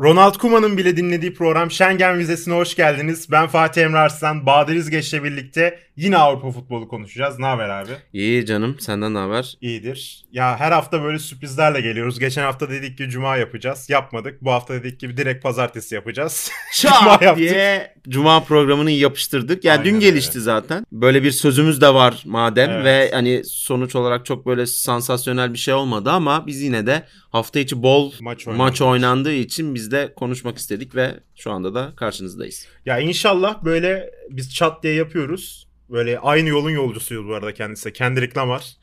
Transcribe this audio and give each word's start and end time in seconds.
Ronald 0.00 0.34
Kuman'ın 0.34 0.76
bile 0.76 0.96
dinlediği 0.96 1.34
program 1.34 1.70
Schengen 1.70 2.18
Vizesi'ne 2.18 2.54
hoş 2.54 2.74
geldiniz. 2.74 3.30
Ben 3.30 3.46
Fatih 3.46 3.82
Emre 3.82 3.98
Arslan. 3.98 4.46
Bahadır 4.46 4.74
İzgeç'le 4.74 5.12
birlikte 5.12 5.78
yine 5.96 6.16
Avrupa 6.16 6.50
futbolu 6.50 6.88
konuşacağız. 6.88 7.38
Ne 7.38 7.46
haber 7.46 7.68
abi? 7.68 7.90
İyi 8.12 8.46
canım. 8.46 8.76
Senden 8.80 9.14
ne 9.14 9.18
haber? 9.18 9.56
İyidir. 9.60 10.24
Ya 10.32 10.60
her 10.60 10.72
hafta 10.72 11.02
böyle 11.02 11.18
sürprizlerle 11.18 11.80
geliyoruz. 11.80 12.18
Geçen 12.18 12.42
hafta 12.42 12.70
dedik 12.70 12.98
ki 12.98 13.08
cuma 13.08 13.36
yapacağız. 13.36 13.90
Yapmadık. 13.90 14.42
Bu 14.42 14.52
hafta 14.52 14.74
dedik 14.74 15.00
ki 15.00 15.16
direkt 15.16 15.42
pazartesi 15.42 15.94
yapacağız. 15.94 16.50
cuma 16.80 17.10
yaptık. 17.10 17.36
diye 17.36 17.94
cuma 18.08 18.44
programını 18.44 18.90
yapıştırdık. 18.90 19.64
Yani 19.64 19.78
Aynen 19.78 19.94
dün 19.94 20.00
gelişti 20.00 20.38
öyle. 20.38 20.44
zaten. 20.44 20.86
Böyle 20.92 21.22
bir 21.22 21.30
sözümüz 21.30 21.80
de 21.80 21.94
var 21.94 22.22
madem 22.26 22.70
evet. 22.70 22.84
ve 22.84 23.10
hani 23.12 23.42
sonuç 23.44 23.96
olarak 23.96 24.26
çok 24.26 24.46
böyle 24.46 24.66
sansasyonel 24.66 25.52
bir 25.52 25.58
şey 25.58 25.74
olmadı 25.74 26.10
ama 26.10 26.46
biz 26.46 26.62
yine 26.62 26.86
de 26.86 27.02
hafta 27.36 27.60
içi 27.60 27.82
bol 27.82 28.12
maç, 28.20 28.46
maç 28.46 28.82
oynandığı 28.82 29.32
için 29.32 29.74
biz 29.74 29.90
de 29.90 30.12
konuşmak 30.16 30.58
istedik 30.58 30.94
ve 30.94 31.14
şu 31.34 31.50
anda 31.50 31.74
da 31.74 31.92
karşınızdayız. 31.96 32.66
Ya 32.86 32.98
inşallah 32.98 33.64
böyle 33.64 34.10
biz 34.30 34.54
çat 34.54 34.82
diye 34.82 34.94
yapıyoruz. 34.94 35.66
Böyle 35.90 36.18
aynı 36.18 36.48
yolun 36.48 36.70
yolcusuyuz 36.70 37.28
bu 37.28 37.34
arada 37.34 37.54
kendisi. 37.54 37.92
Kendi 37.92 38.22
reklam 38.22 38.48
var. 38.48 38.76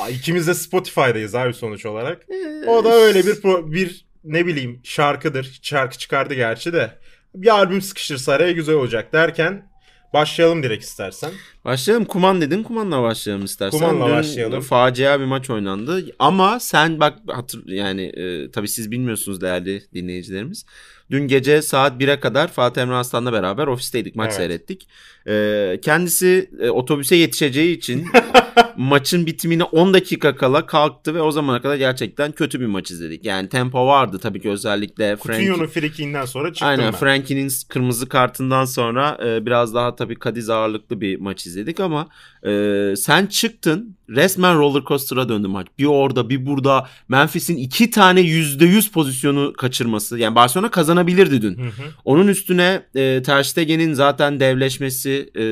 İkimiz 0.10 0.46
de 0.46 0.54
Spotify'dayız 0.54 1.34
abi 1.34 1.54
sonuç 1.54 1.86
olarak. 1.86 2.26
O 2.66 2.84
da 2.84 2.92
öyle 2.92 3.26
bir 3.26 3.40
pro, 3.40 3.72
bir 3.72 4.06
ne 4.24 4.46
bileyim 4.46 4.80
şarkıdır. 4.84 5.58
Şarkı 5.62 5.98
çıkardı 5.98 6.34
gerçi 6.34 6.72
de. 6.72 6.90
Bir 7.34 7.48
albüm 7.48 7.82
sıkıştırsa 7.82 8.32
araya 8.32 8.52
güzel 8.52 8.74
olacak 8.74 9.12
derken 9.12 9.68
Başlayalım 10.12 10.62
direkt 10.62 10.84
istersen. 10.84 11.30
Başlayalım. 11.64 12.04
Kuman 12.04 12.40
dedin. 12.40 12.62
Kumanla 12.62 13.02
başlayalım 13.02 13.44
istersen. 13.44 13.78
Kumanla 13.78 14.06
Dün 14.06 14.12
başlayalım. 14.12 14.60
Facia 14.60 15.20
bir 15.20 15.24
maç 15.24 15.50
oynandı. 15.50 16.04
Ama 16.18 16.60
sen 16.60 17.00
bak 17.00 17.18
hatır 17.28 17.68
yani 17.68 18.02
e, 18.02 18.50
tabii 18.50 18.68
siz 18.68 18.90
bilmiyorsunuz 18.90 19.40
değerli 19.40 19.82
dinleyicilerimiz. 19.94 20.64
Dün 21.10 21.28
gece 21.28 21.62
saat 21.62 22.02
1'e 22.02 22.20
kadar 22.20 22.48
Fatih 22.48 22.82
Emre 22.82 22.94
Aslan'la 22.94 23.32
beraber 23.32 23.66
ofisteydik. 23.66 24.16
Maç 24.16 24.26
evet. 24.26 24.36
seyrettik. 24.36 24.88
E, 25.28 25.78
kendisi 25.82 26.50
e, 26.60 26.70
otobüse 26.70 27.16
yetişeceği 27.16 27.76
için 27.76 28.06
maçın 28.76 29.26
bitimine 29.26 29.62
10 29.62 29.94
dakika 29.94 30.36
kala 30.36 30.66
kalktı 30.66 31.14
ve 31.14 31.20
o 31.20 31.30
zamana 31.30 31.62
kadar 31.62 31.76
gerçekten 31.76 32.32
kötü 32.32 32.60
bir 32.60 32.66
maç 32.66 32.90
izledik. 32.90 33.24
Yani 33.24 33.48
tempo 33.48 33.86
vardı 33.86 34.18
tabii 34.18 34.40
ki 34.40 34.50
özellikle 34.50 35.16
Coutinho'nun 35.22 35.66
frikiğinden 35.66 36.24
sonra 36.24 36.52
çıktım 36.52 36.68
Aynen, 36.68 36.92
ben. 36.92 36.98
Frankie'nin 36.98 37.50
kırmızı 37.68 38.08
kartından 38.08 38.64
sonra 38.64 39.18
e, 39.24 39.46
biraz 39.46 39.74
daha 39.74 39.96
tabii 39.96 40.14
Kadiz 40.14 40.50
ağırlıklı 40.50 41.00
bir 41.00 41.20
maç 41.20 41.46
izledik 41.46 41.80
ama 41.80 42.08
e, 42.46 42.94
sen 42.96 43.26
çıktın 43.26 43.96
resmen 44.10 44.58
roller 44.58 44.82
coaster'a 44.82 45.28
döndü 45.28 45.48
maç. 45.48 45.66
Bir 45.78 45.84
orada 45.84 46.28
bir 46.28 46.46
burada 46.46 46.88
Memphis'in 47.08 47.56
iki 47.56 47.90
tane 47.90 48.20
%100 48.20 48.90
pozisyonu 48.90 49.52
kaçırması. 49.52 50.18
Yani 50.18 50.34
Barcelona 50.34 50.70
kazanabilirdi 50.70 51.42
dün. 51.42 51.58
Hı 51.58 51.66
hı. 51.66 51.82
Onun 52.04 52.28
üstüne 52.28 52.82
e, 52.94 53.22
Ter 53.22 53.42
Stegen'in 53.42 53.92
zaten 53.92 54.40
devleşmesi, 54.40 55.30
e, 55.34 55.42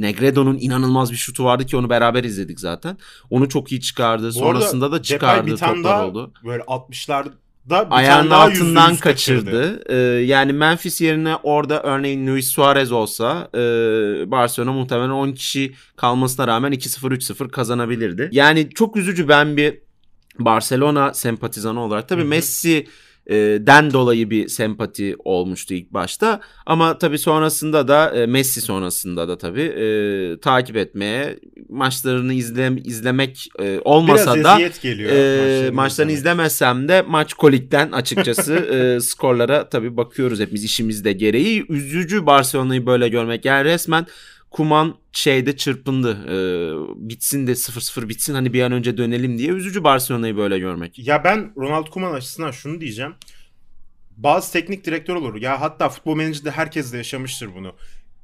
Negredo'nun 0.00 0.58
inanılmaz 0.58 1.12
bir 1.12 1.16
şutu 1.16 1.44
vardı 1.44 1.66
ki 1.66 1.76
onu 1.76 1.90
beraber 1.90 2.24
izledik 2.24 2.60
zaten. 2.60 2.98
Onu 3.30 3.48
çok 3.48 3.72
iyi 3.72 3.80
çıkardı. 3.80 4.28
Bu 4.28 4.32
Sonrasında 4.32 4.92
da 4.92 5.02
çıkardı 5.02 5.46
bir 5.46 5.60
daha 5.60 6.06
oldu. 6.06 6.32
Böyle 6.44 6.62
60'lar 6.62 7.26
da 7.70 7.90
bir 7.90 7.96
ayağının 7.96 8.30
tane 8.30 8.42
altından 8.42 8.96
kaçırdı. 8.96 9.82
Ee, 9.86 9.96
yani 10.24 10.52
Memphis 10.52 11.00
yerine 11.00 11.36
orada 11.42 11.82
örneğin 11.82 12.26
Luis 12.26 12.48
Suarez 12.48 12.92
olsa 12.92 13.48
e, 13.54 13.60
Barcelona 14.30 14.72
muhtemelen 14.72 15.10
10 15.10 15.32
kişi 15.32 15.74
kalmasına 15.96 16.46
rağmen 16.46 16.72
2-0 16.72 17.14
3-0 17.14 17.48
kazanabilirdi. 17.48 18.28
Yani 18.32 18.70
çok 18.70 18.96
üzücü 18.96 19.28
ben 19.28 19.56
bir 19.56 19.78
Barcelona 20.38 21.14
sempatizanı 21.14 21.80
olarak. 21.80 22.08
Tabii 22.08 22.20
Hı-hı. 22.20 22.28
Messi 22.28 22.86
e, 23.26 23.36
den 23.60 23.92
dolayı 23.92 24.30
bir 24.30 24.48
sempati 24.48 25.16
olmuştu 25.24 25.74
ilk 25.74 25.90
başta. 25.90 26.40
Ama 26.66 26.98
tabii 26.98 27.18
sonrasında 27.18 27.88
da 27.88 28.10
e, 28.10 28.26
Messi 28.26 28.60
sonrasında 28.60 29.28
da 29.28 29.38
tabii 29.38 29.62
e, 29.62 30.40
takip 30.40 30.76
etmeye 30.76 31.38
maçlarını 31.68 32.34
izle, 32.34 32.72
izlemek 32.84 33.48
e, 33.58 33.80
olmasa 33.84 34.34
Biraz 34.34 34.44
da 34.44 34.70
geliyor 34.82 35.12
e, 35.12 35.70
maçlarını 35.70 36.12
izlemesem 36.12 36.88
de 36.88 37.02
maç 37.02 37.34
kolikten 37.34 37.92
açıkçası 37.92 38.54
e, 38.96 39.00
skorlara 39.00 39.68
tabii 39.68 39.96
bakıyoruz 39.96 40.40
hepimiz 40.40 40.64
işimizde 40.64 41.12
gereği. 41.12 41.66
Üzücü 41.68 42.26
Barcelona'yı 42.26 42.86
böyle 42.86 43.08
görmek 43.08 43.44
yani 43.44 43.64
resmen 43.64 44.06
Kuman 44.54 44.94
şeyde 45.12 45.56
çırpındı. 45.56 46.10
E, 46.10 46.36
bitsin 47.10 47.46
de 47.46 47.52
0-0 47.52 48.08
bitsin 48.08 48.34
hani 48.34 48.52
bir 48.52 48.62
an 48.62 48.72
önce 48.72 48.96
dönelim 48.96 49.38
diye. 49.38 49.48
Üzücü 49.48 49.84
Barcelona'yı 49.84 50.36
böyle 50.36 50.58
görmek. 50.58 50.98
Ya 50.98 51.24
ben 51.24 51.52
Ronald 51.56 51.86
Kuman 51.86 52.12
açısından 52.14 52.50
şunu 52.50 52.80
diyeceğim. 52.80 53.14
Bazı 54.16 54.52
teknik 54.52 54.84
direktör 54.84 55.14
olur. 55.14 55.42
Ya 55.42 55.60
hatta 55.60 55.88
futbol 55.88 56.16
menajerde 56.16 56.50
herkes 56.50 56.92
de 56.92 56.96
yaşamıştır 56.96 57.54
bunu. 57.54 57.74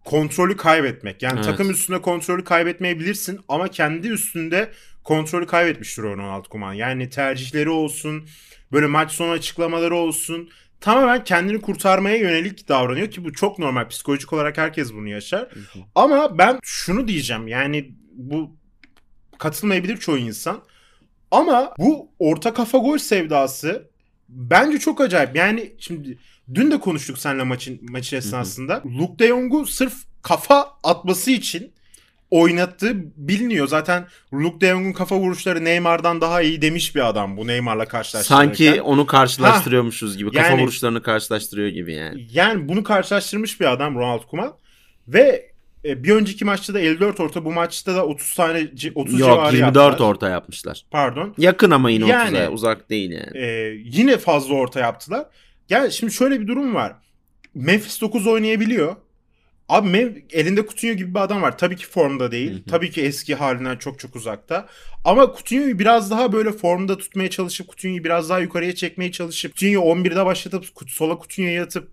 Kontrolü 0.05 0.57
kaybetmek. 0.57 1.23
Yani 1.23 1.35
evet. 1.35 1.45
takım 1.45 1.71
üstünde 1.71 2.03
kontrolü 2.03 2.45
kaybetmeyebilirsin 2.45 3.41
ama 3.49 3.69
kendi 3.69 4.09
üstünde 4.09 4.71
kontrolü 5.05 5.47
kaybetmiştir 5.47 6.03
Ronald 6.03 6.45
Kuman. 6.45 6.73
Yani 6.73 7.11
tercihleri 7.11 7.71
olsun, 7.71 8.29
böyle 8.73 8.87
maç 8.87 9.13
sonu 9.13 9.31
açıklamaları 9.31 9.97
olsun 9.97 10.51
tamamen 10.81 11.25
kendini 11.25 11.61
kurtarmaya 11.61 12.17
yönelik 12.17 12.69
davranıyor 12.69 13.11
ki 13.11 13.25
bu 13.25 13.33
çok 13.33 13.59
normal. 13.59 13.89
Psikolojik 13.89 14.33
olarak 14.33 14.59
herkes 14.59 14.93
bunu 14.93 15.09
yaşar. 15.09 15.49
Ama 15.95 16.39
ben 16.39 16.59
şunu 16.63 17.09
diyeceğim 17.09 17.49
yani 17.49 17.95
bu 18.13 18.57
katılmayabilir 19.39 19.97
çoğu 19.97 20.19
insan. 20.19 20.63
Ama 21.31 21.75
bu 21.79 22.11
orta 22.19 22.55
kafa 22.55 22.79
gol 22.79 22.99
sevdası 22.99 23.91
bence 24.29 24.79
çok 24.79 25.01
acayip. 25.01 25.37
Yani 25.37 25.73
şimdi 25.79 26.19
dün 26.55 26.71
de 26.71 26.81
konuştuk 26.81 27.19
seninle 27.19 27.43
maçın 27.43 27.79
maçı 27.83 28.17
esnasında. 28.17 28.83
Luke 28.99 29.19
de 29.19 29.29
Jong'u 29.29 29.67
sırf 29.67 29.95
kafa 30.23 30.69
atması 30.85 31.31
için 31.31 31.73
oynattığı 32.31 32.95
biliniyor. 33.17 33.69
Zaten 33.69 34.07
Luke 34.35 34.61
de 34.61 34.69
Jong'un 34.71 34.93
kafa 34.93 35.17
vuruşları 35.17 35.65
Neymar'dan 35.65 36.21
daha 36.21 36.43
iyi 36.43 36.63
demiş 36.63 36.95
bir 36.95 37.09
adam 37.09 37.37
bu 37.37 37.47
Neymar'la 37.47 37.85
karşılaştırırken. 37.85 38.47
Sanki 38.47 38.83
onu 38.83 39.07
karşılaştırıyormuşuz 39.07 40.15
ha, 40.15 40.19
gibi. 40.19 40.33
Kafa 40.33 40.49
yani, 40.49 40.63
vuruşlarını 40.63 41.03
karşılaştırıyor 41.03 41.69
gibi 41.69 41.95
yani. 41.95 42.27
Yani 42.33 42.69
bunu 42.69 42.85
karşılaştırmış 42.85 43.61
bir 43.61 43.73
adam 43.73 43.95
Ronald 43.95 44.23
Koeman. 44.23 44.55
Ve 45.09 45.51
e, 45.85 46.05
bir 46.05 46.15
önceki 46.15 46.45
maçta 46.45 46.75
da 46.75 46.81
54 46.81 47.21
orta 47.21 47.45
bu 47.45 47.53
maçta 47.53 47.95
da 47.95 48.07
30 48.07 48.35
tane 48.35 48.69
30 48.95 49.21
Yok 49.21 49.53
24 49.53 49.55
yaptılar. 49.55 50.09
orta 50.09 50.29
yapmışlar. 50.29 50.85
Pardon. 50.91 51.35
Yakın 51.39 51.71
ama 51.71 51.91
yine 51.91 52.09
yani, 52.09 52.37
30'a 52.37 52.51
uzak 52.51 52.91
değil 52.91 53.11
yani. 53.11 53.39
E, 53.39 53.75
yine 53.85 54.19
fazla 54.19 54.55
orta 54.55 54.81
yaptılar. 54.81 55.27
Yani 55.69 55.93
şimdi 55.93 56.13
şöyle 56.13 56.41
bir 56.41 56.47
durum 56.47 56.75
var. 56.75 56.97
Memphis 57.55 58.01
9 58.01 58.27
oynayabiliyor. 58.27 58.97
Abi 59.71 59.89
Mev 59.89 60.17
elinde 60.33 60.67
Coutinho 60.67 60.95
gibi 60.95 61.15
bir 61.15 61.21
adam 61.21 61.43
var. 61.43 61.59
Tabii 61.59 61.77
ki 61.77 61.87
formda 61.87 62.33
değil. 62.33 62.63
Tabii 62.71 62.91
ki 62.91 63.03
eski 63.03 63.35
halinden 63.35 63.77
çok 63.77 63.99
çok 63.99 64.17
uzakta. 64.17 64.69
Ama 65.05 65.27
Coutinho'yu 65.27 65.79
biraz 65.79 66.11
daha 66.11 66.33
böyle 66.33 66.53
formda 66.53 66.99
tutmaya 66.99 67.31
çalışıp 67.31 67.67
Coutinho'yu 67.67 68.05
biraz 68.05 68.31
daha 68.31 68.39
yukarıya 68.39 68.75
çekmeye 68.75 69.13
çalışıp 69.13 69.57
Coutinho'yu 69.57 69.81
11'de 69.81 70.25
başlatıp 70.25 70.65
sola 70.87 71.15
Coutinho'yu 71.15 71.63
atıp 71.63 71.89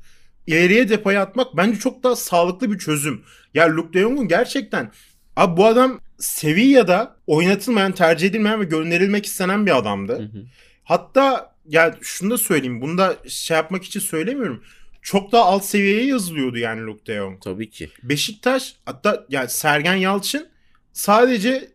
ileriye 0.48 0.90
depoya 0.90 1.22
atmak 1.22 1.58
bence 1.58 1.80
çok 1.80 2.04
daha 2.04 2.16
sağlıklı 2.16 2.72
bir 2.72 2.78
çözüm. 2.78 3.22
Ya 3.54 3.76
Luke 3.76 3.94
de 3.94 4.02
Jong'un 4.02 4.28
gerçekten 4.28 4.92
abi 5.36 5.58
bu 5.58 5.66
adam 5.66 6.00
Sevilla'da 6.20 7.16
oynatılmayan, 7.28 7.92
tercih 7.92 8.28
edilmeyen 8.28 8.60
ve 8.60 8.66
gönderilmek 8.66 9.26
istenen 9.26 9.66
bir 9.66 9.78
adamdı. 9.78 10.14
Hı 10.14 10.24
hı. 10.24 10.46
Hatta 10.84 11.56
ya 11.68 11.96
şunu 12.02 12.32
da 12.32 12.38
söyleyeyim. 12.38 12.82
Bunu 12.82 12.98
da 12.98 13.16
şey 13.28 13.58
yapmak 13.58 13.84
için 13.84 14.00
söylemiyorum 14.00 14.64
çok 15.08 15.32
daha 15.32 15.46
alt 15.46 15.64
seviyeye 15.66 16.06
yazılıyordu 16.06 16.58
yani 16.58 16.82
Luke 16.82 17.06
de 17.06 17.16
Jong. 17.16 17.42
Tabii 17.42 17.70
ki. 17.70 17.90
Beşiktaş 18.04 18.76
hatta 18.86 19.26
yani 19.30 19.50
Sergen 19.50 19.96
Yalçın 19.96 20.48
sadece 20.94 21.72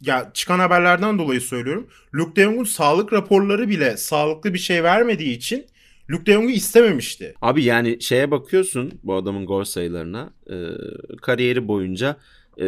ya 0.00 0.30
çıkan 0.34 0.58
haberlerden 0.58 1.18
dolayı 1.18 1.40
söylüyorum. 1.40 1.88
Luke 2.14 2.36
de 2.36 2.44
Jong'un 2.44 2.64
sağlık 2.64 3.12
raporları 3.12 3.68
bile 3.68 3.96
sağlıklı 3.96 4.54
bir 4.54 4.58
şey 4.58 4.82
vermediği 4.82 5.36
için 5.36 5.66
Luke 6.10 6.26
de 6.26 6.32
Jong'u 6.32 6.50
istememişti. 6.50 7.34
Abi 7.42 7.64
yani 7.64 8.02
şeye 8.02 8.30
bakıyorsun 8.30 8.92
bu 9.02 9.14
adamın 9.14 9.46
gol 9.46 9.64
sayılarına. 9.64 10.32
E, 10.50 10.56
kariyeri 11.22 11.68
boyunca 11.68 12.16
e, 12.60 12.66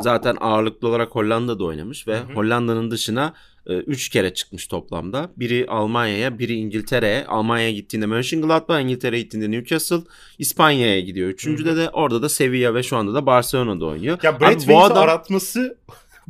zaten 0.00 0.36
ağırlıklı 0.40 0.88
olarak 0.88 1.14
Hollanda'da 1.14 1.64
oynamış 1.64 2.08
ve 2.08 2.20
Hollanda'nın 2.20 2.90
dışına 2.90 3.34
3 3.68 4.08
e, 4.08 4.10
kere 4.12 4.34
çıkmış 4.34 4.66
toplamda. 4.66 5.30
Biri 5.36 5.66
Almanya'ya, 5.68 6.38
biri 6.38 6.54
İngiltere'ye. 6.54 7.26
Almanya'ya 7.26 7.70
gittiğinde 7.70 8.06
Mönchengladbach, 8.06 8.82
İngiltere'ye 8.82 9.22
gittiğinde 9.22 9.50
Newcastle, 9.50 10.00
İspanya'ya 10.38 11.00
gidiyor. 11.00 11.28
Üçüncüde 11.28 11.76
de 11.76 11.90
orada 11.90 12.22
da 12.22 12.28
Sevilla 12.28 12.74
ve 12.74 12.82
şu 12.82 12.96
anda 12.96 13.14
da 13.14 13.26
Barcelona'da 13.26 13.86
oynuyor. 13.86 14.18
Ya 14.22 14.40
Brad 14.40 14.68
bu 14.68 14.82
adam 14.82 15.02
aratması 15.02 15.78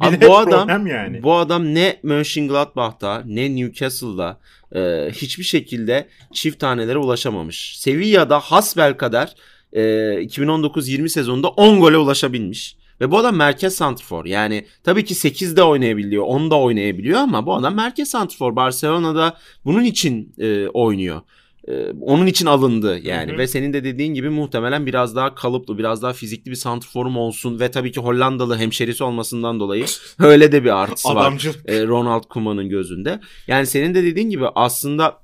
Abi 0.01 0.21
bu 0.21 0.39
adam 0.39 0.87
yani. 0.87 1.23
bu 1.23 1.35
adam 1.35 1.75
ne 1.75 2.01
Mönchengladbach'ta 2.03 3.23
ne 3.27 3.57
Newcastle'da 3.57 4.41
e, 4.75 5.11
hiçbir 5.13 5.45
şekilde 5.45 6.09
çift 6.33 6.61
tanelere 6.61 6.99
ulaşamamış. 6.99 7.79
Sevilla'da 7.79 8.41
hasbel 8.41 8.97
kadar 8.97 9.35
e, 9.73 9.81
2019-20 9.81 11.09
sezonunda 11.09 11.49
10 11.49 11.81
gole 11.81 11.97
ulaşabilmiş. 11.97 12.78
Ve 13.01 13.11
bu 13.11 13.19
adam 13.19 13.37
merkez 13.37 13.75
santrfor. 13.75 14.25
Yani 14.25 14.67
tabii 14.85 15.05
ki 15.05 15.15
8'de 15.15 15.63
oynayabiliyor, 15.63 16.25
10'da 16.25 16.59
oynayabiliyor 16.59 17.19
ama 17.21 17.47
bu 17.47 17.55
adam 17.55 17.75
merkez 17.75 18.11
santrfor. 18.11 18.57
Barcelona'da 18.57 19.37
bunun 19.65 19.85
için 19.85 20.35
e, 20.39 20.67
oynuyor. 20.69 21.21
E, 21.69 21.93
onun 22.01 22.27
için 22.27 22.47
alındı 22.47 22.99
yani. 23.03 23.31
Hı 23.31 23.35
hı. 23.35 23.39
Ve 23.39 23.47
senin 23.47 23.73
de 23.73 23.85
dediğin 23.85 24.15
gibi 24.15 24.29
muhtemelen 24.29 24.87
biraz 24.87 25.17
daha 25.17 25.35
kalıplı, 25.35 25.79
biraz 25.79 26.03
daha 26.03 26.13
fizikli 26.13 26.51
bir 26.51 26.57
santrforum 26.57 27.17
olsun. 27.17 27.61
Ve 27.61 27.71
tabii 27.71 27.93
ki 27.93 28.01
Hollandalı 28.01 28.59
hemşerisi 28.59 29.05
olmasından 29.05 29.61
dolayı 29.61 29.85
öyle 30.19 30.53
de 30.53 30.65
bir 30.65 30.83
artısı 30.83 31.09
var 31.09 31.23
Adamcılık. 31.23 31.71
e, 31.71 31.87
Ronald 31.87 32.25
Koeman'ın 32.25 32.69
gözünde. 32.69 33.21
Yani 33.47 33.67
senin 33.67 33.95
de 33.95 34.05
dediğin 34.05 34.31
gibi 34.31 34.45
aslında 34.55 35.19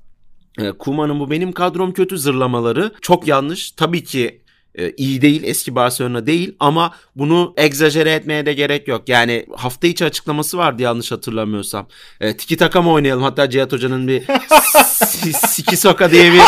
e, 0.59 0.71
Koeman'ın 0.71 1.19
bu 1.19 1.31
benim 1.31 1.51
kadrom 1.51 1.93
kötü 1.93 2.17
zırlamaları 2.17 2.91
çok 3.01 3.27
yanlış. 3.27 3.71
Tabii 3.71 4.03
ki 4.03 4.41
iyi 4.97 5.21
değil 5.21 5.43
eski 5.43 5.75
Barcelona 5.75 6.25
değil 6.25 6.55
ama 6.59 6.91
bunu 7.15 7.53
egzajere 7.57 8.11
etmeye 8.11 8.45
de 8.45 8.53
gerek 8.53 8.87
yok. 8.87 9.09
Yani 9.09 9.45
hafta 9.55 9.87
içi 9.87 10.05
açıklaması 10.05 10.57
vardı 10.57 10.81
yanlış 10.81 11.11
hatırlamıyorsam. 11.11 11.87
E, 12.21 12.37
tiki 12.37 12.57
taka 12.57 12.81
mı 12.81 12.91
oynayalım? 12.91 13.23
Hatta 13.23 13.49
Cihat 13.49 13.71
Hoca'nın 13.71 14.07
bir 14.07 14.23
siki 15.47 15.77
soka 15.77 16.11
diye 16.11 16.31
bir 16.33 16.41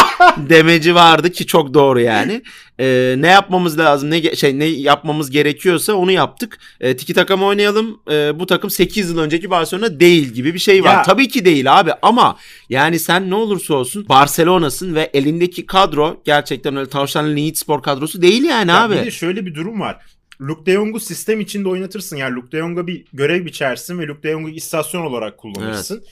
demeci 0.49 0.95
vardı 0.95 1.31
ki 1.31 1.45
çok 1.45 1.73
doğru 1.73 1.99
yani. 1.99 2.41
E, 2.79 3.15
ne 3.17 3.27
yapmamız 3.27 3.79
lazım 3.79 4.11
ne 4.11 4.35
şey 4.35 4.59
ne 4.59 4.65
yapmamız 4.65 5.29
gerekiyorsa 5.31 5.93
onu 5.93 6.11
yaptık. 6.11 6.57
E, 6.81 6.97
tiki 6.97 7.13
taka 7.13 7.37
mı 7.37 7.45
oynayalım? 7.45 7.99
E, 8.11 8.39
bu 8.39 8.45
takım 8.45 8.69
8 8.69 9.09
yıl 9.09 9.17
önceki 9.17 9.49
Barcelona 9.49 9.99
değil 9.99 10.27
gibi 10.29 10.53
bir 10.53 10.59
şey 10.59 10.83
var. 10.83 10.93
Ya- 10.93 11.01
Tabii 11.03 11.27
ki 11.27 11.45
değil 11.45 11.79
abi 11.79 11.91
ama 12.01 12.37
yani 12.69 12.99
sen 12.99 13.29
ne 13.29 13.35
olursa 13.35 13.73
olsun 13.73 14.05
Barcelona'sın 14.09 14.95
ve 14.95 15.09
elindeki 15.13 15.65
kadro 15.65 16.21
gerçekten 16.25 16.75
öyle 16.75 16.89
tavşanlı 16.89 17.35
Leeds 17.35 17.59
spor 17.59 17.83
kadrosu 17.83 18.21
değil 18.21 18.43
yani 18.43 18.71
Ya 18.71 18.83
abi. 18.83 18.95
Bir 18.95 19.05
de 19.05 19.11
şöyle 19.11 19.45
bir 19.45 19.55
durum 19.55 19.79
var. 19.79 19.97
Luke 20.41 20.65
de 20.65 20.73
Jong'u 20.73 20.99
sistem 20.99 21.39
içinde 21.41 21.69
oynatırsın. 21.69 22.17
Yani 22.17 22.35
Luke 22.35 22.51
de 22.51 22.57
Jong'a 22.57 22.87
bir 22.87 23.05
görev 23.13 23.45
biçersin 23.45 23.99
ve 23.99 24.07
Luke 24.07 24.23
de 24.23 24.31
Jong'u 24.31 24.49
istasyon 24.49 25.01
olarak 25.01 25.37
kullanırsın. 25.37 26.03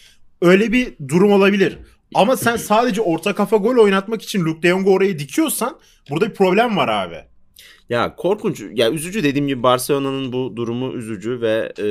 Öyle 0.41 0.71
bir 0.71 0.87
durum 1.07 1.31
olabilir. 1.31 1.77
Ama 2.13 2.37
sen 2.37 2.55
sadece 2.55 3.01
orta 3.01 3.35
kafa 3.35 3.57
gol 3.57 3.77
oynatmak 3.77 4.21
için 4.21 4.45
Luke 4.45 4.63
de 4.63 4.69
Jong'u 4.69 4.93
oraya 4.93 5.19
dikiyorsan 5.19 5.79
burada 6.09 6.29
bir 6.29 6.33
problem 6.33 6.77
var 6.77 6.87
abi. 6.87 7.25
Ya 7.89 8.15
korkunç. 8.15 8.61
Ya 8.73 8.91
üzücü 8.91 9.23
dediğim 9.23 9.47
gibi 9.47 9.63
Barcelona'nın 9.63 10.33
bu 10.33 10.53
durumu 10.55 10.93
üzücü 10.93 11.41
ve 11.41 11.73
e, 11.79 11.85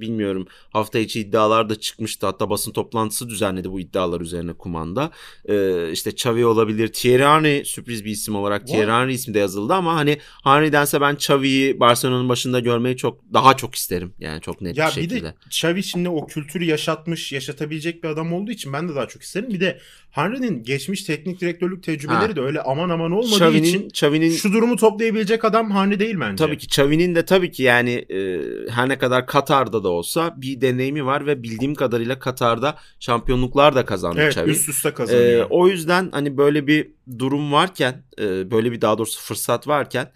bilmiyorum 0.00 0.46
hafta 0.70 0.98
içi 0.98 1.20
iddialar 1.20 1.68
da 1.68 1.80
çıkmıştı. 1.80 2.26
Hatta 2.26 2.50
basın 2.50 2.72
toplantısı 2.72 3.28
düzenledi 3.28 3.70
bu 3.72 3.80
iddialar 3.80 4.20
üzerine 4.20 4.52
kumanda. 4.52 5.10
E, 5.48 5.90
işte 5.92 6.10
Xavi 6.10 6.46
olabilir. 6.46 6.88
Thierry 6.92 7.24
Henry 7.24 7.64
sürpriz 7.64 8.04
bir 8.04 8.10
isim 8.10 8.36
olarak 8.36 8.66
Thierry 8.66 8.90
Henry 8.90 9.12
ismi 9.14 9.34
de 9.34 9.38
yazıldı 9.38 9.74
ama 9.74 9.94
hani 9.96 10.18
Henry'dense 10.44 11.00
ben 11.00 11.14
Xavi'yi 11.14 11.80
Barcelona'nın 11.80 12.28
başında 12.28 12.60
görmeyi 12.60 12.96
çok 12.96 13.20
daha 13.34 13.56
çok 13.56 13.74
isterim. 13.74 14.14
Yani 14.18 14.40
çok 14.40 14.60
net 14.60 14.76
Ya 14.76 14.86
bir 14.86 14.96
bir 14.96 15.02
şekilde. 15.02 15.22
de 15.22 15.34
Xavi 15.46 15.82
şimdi 15.82 16.08
o 16.08 16.26
kültürü 16.26 16.64
yaşatmış, 16.64 17.32
yaşatabilecek 17.32 18.04
bir 18.04 18.08
adam 18.08 18.32
olduğu 18.32 18.50
için 18.50 18.72
ben 18.72 18.88
de 18.88 18.94
daha 18.94 19.08
çok 19.08 19.22
isterim. 19.22 19.48
Bir 19.50 19.60
de 19.60 19.80
Henry'nin 20.10 20.62
geçmiş 20.62 21.02
teknik 21.04 21.40
direktörlük 21.40 21.82
tecrübeleri 21.82 22.26
Ha. 22.28 22.36
de 22.36 22.40
öyle 22.40 22.60
aman 22.62 22.88
aman 22.88 23.12
olmadığı 23.12 23.34
Xavi'nin, 23.34 23.62
için 23.62 23.88
Xavi'nin 23.88 24.30
şu 24.30 24.52
durumu 24.52 24.76
toplayabilecek 24.76 25.44
adam 25.44 25.70
Henry 25.70 25.98
değil 26.00 26.16
bence. 26.20 26.44
Tabii 26.44 26.58
ki 26.58 26.66
Xavi'nin 26.66 27.14
de 27.14 27.24
tabii 27.24 27.50
ki 27.50 27.62
yani 27.62 27.90
e, 27.90 28.40
her 28.70 28.88
ne 28.88 28.98
kadar 28.98 29.26
Katar'da 29.26 29.84
da 29.84 29.88
olsa 29.88 30.34
bir 30.36 30.60
deneyimi 30.60 31.06
var 31.06 31.26
ve 31.26 31.42
bildiğim 31.42 31.74
kadarıyla 31.74 32.18
Katar'da 32.18 32.76
şampiyonluklar 33.00 33.74
da 33.74 33.84
kazandı 33.84 34.20
Evet 34.20 34.32
Xavi. 34.32 34.50
üst 34.50 34.68
üste 34.68 34.88
E, 34.88 34.94
kazanıyor. 34.94 35.46
o 35.50 35.68
yüzden 35.68 36.08
hani 36.12 36.36
böyle 36.36 36.66
bir 36.66 36.90
durum 37.18 37.52
varken, 37.52 38.02
e, 38.20 38.50
böyle 38.50 38.72
bir 38.72 38.80
daha 38.80 38.98
doğrusu 38.98 39.20
fırsat 39.20 39.68
varken 39.68 40.10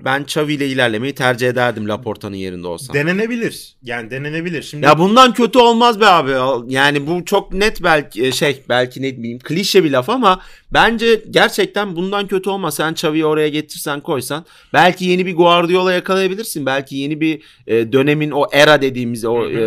ben 0.00 0.22
Xavi 0.22 0.54
ile 0.54 0.68
ilerlemeyi 0.68 1.14
tercih 1.14 1.48
ederdim 1.48 1.88
Laporta'nın 1.88 2.36
yerinde 2.36 2.66
olsam. 2.66 2.96
Denenebilir. 2.96 3.76
Yani 3.82 4.10
denenebilir. 4.10 4.62
Şimdi 4.62 4.86
ya 4.86 4.98
bundan 4.98 5.32
kötü 5.32 5.58
olmaz 5.58 6.00
be 6.00 6.06
abi. 6.06 6.30
Yani 6.74 7.06
bu 7.06 7.24
çok 7.24 7.52
net 7.52 7.82
belki 7.82 8.26
e, 8.26 8.32
şey 8.32 8.62
belki 8.68 9.02
ne 9.02 9.16
bileyim 9.16 9.38
klişe 9.38 9.84
bir 9.84 9.90
laf 9.90 10.08
ama 10.08 10.40
bence 10.70 11.22
gerçekten 11.30 11.96
bundan 11.96 12.26
kötü 12.26 12.50
olmaz. 12.50 12.74
Sen 12.74 12.92
Xavi'yi 12.92 13.26
oraya 13.26 13.48
getirsen 13.48 14.00
koysan 14.00 14.44
belki 14.72 15.04
yeni 15.04 15.26
bir 15.26 15.36
Guardiola 15.36 15.92
yakalayabilirsin. 15.92 16.66
Belki 16.66 16.96
yeni 16.96 17.20
bir 17.20 17.42
e, 17.66 17.92
dönemin 17.92 18.30
o 18.30 18.46
era 18.52 18.82
dediğimiz 18.82 19.24
o 19.24 19.46
e, 19.46 19.60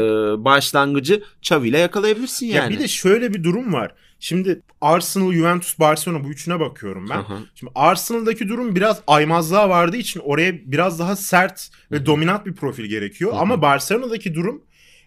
başlangıcı 0.46 1.24
Xavi 1.42 1.68
ile 1.68 1.78
yakalayabilirsin 1.78 2.46
ya 2.46 2.56
yani. 2.56 2.74
bir 2.74 2.80
de 2.80 2.88
şöyle 2.88 3.34
bir 3.34 3.44
durum 3.44 3.74
var. 3.74 3.92
Şimdi 4.24 4.62
Arsenal, 4.82 5.34
Juventus, 5.34 5.80
Barcelona 5.80 6.24
bu 6.24 6.30
üçüne 6.30 6.60
bakıyorum 6.60 7.10
ben. 7.10 7.18
Hı. 7.18 7.38
Şimdi 7.56 7.72
Arsenal'daki 7.76 8.50
durum 8.50 8.76
biraz 8.76 9.02
aymazlığa 9.08 9.70
vardığı 9.70 9.98
için 9.98 10.20
oraya 10.20 10.72
biraz 10.72 11.00
daha 11.00 11.16
sert 11.16 11.70
ve 11.92 11.96
Hı 11.96 12.00
hı. 12.00 12.06
dominant 12.06 12.46
bir 12.46 12.54
profil 12.54 12.86
gerekiyor. 12.86 13.32
Hı 13.32 13.36
hı. 13.36 13.40
Ama 13.40 13.62
Barcelona'daki 13.62 14.36
durum 14.36 14.62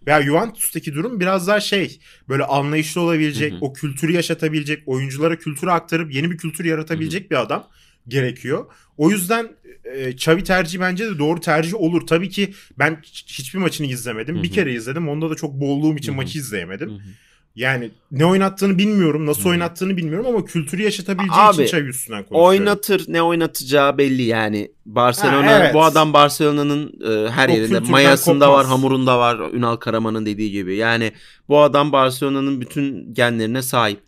veya 0.07 0.23
Juventus'taki 0.23 0.95
durum 0.95 1.21
biraz 1.21 1.49
daha 1.49 1.61
şey 1.61 1.99
böyle 2.29 2.45
anlayışlı 2.45 3.01
olabilecek, 3.01 3.53
Hı 3.53 3.57
hı. 3.57 3.61
o 3.61 3.73
kültürü 3.73 4.13
yaşatabilecek, 4.13 4.83
oyunculara 4.87 5.39
kültürü 5.39 5.71
aktarıp 5.71 6.15
yeni 6.15 6.31
bir 6.31 6.39
kültür 6.39 6.65
yaratabilecek 6.65 7.31
bir 7.31 7.41
adam 7.41 7.69
gerekiyor. 8.09 8.67
O 8.97 9.11
yüzden 9.11 9.49
e, 9.85 10.11
Xavi 10.11 10.45
tercihi 10.45 10.81
bence 10.81 11.07
de 11.07 11.19
doğru 11.19 11.41
tercih 11.41 11.75
olur. 11.75 12.07
Tabii 12.07 12.29
ki 12.29 12.55
ben 12.79 13.03
hiçbir 13.27 13.59
maçını 13.59 13.87
izlemedim. 13.87 14.39
Hı 14.39 14.43
Bir 14.43 14.53
kere 14.53 14.73
izledim. 14.75 15.09
Onda 15.09 15.31
da 15.31 15.35
çok 15.35 15.55
boğulduğum 15.55 15.97
için 15.97 16.13
Hı 16.13 16.13
hı. 16.13 16.17
maçı 16.17 16.39
izleyemedim. 16.39 16.91
Hı 16.91 16.95
hı. 16.95 17.01
Yani 17.57 17.91
ne 18.11 18.27
oynattığını 18.27 18.79
bilmiyorum, 18.79 19.27
nasıl 19.27 19.49
oynattığını 19.49 19.97
bilmiyorum 19.97 20.27
ama 20.27 20.45
kültürü 20.45 20.83
yaşatabileceği 20.83 21.41
Abi, 21.41 21.55
için 21.55 21.65
Xavi 21.65 21.89
üstünden 21.89 22.25
konuşuyorum. 22.25 22.47
Oynatır 22.49 23.05
ne 23.09 23.23
oynatacağı 23.23 23.99
belli 23.99 24.23
yani. 24.23 24.71
Barcelona 24.87 25.47
Ha, 25.47 25.59
evet. 25.59 25.75
bu 25.75 25.85
adam 25.85 26.13
Barcelona'nın 26.13 26.87
e, 26.87 27.31
her 27.31 27.49
O 27.49 27.53
yerinde 27.53 27.81
mayasında 27.81 28.47
kopmaz. 28.47 28.59
var, 28.59 28.67
hamurunda 28.67 29.19
var 29.19 29.53
Ünal 29.53 29.77
Karaman'ın 29.77 30.27
dediği 30.27 30.51
gibi. 30.51 30.77
Yani 30.77 31.13
bu 31.49 31.61
adam 31.61 31.93
Barcelona'nın 31.93 32.61
bütün 32.61 33.15
genlerine 33.15 33.63
sahip. 33.63 34.01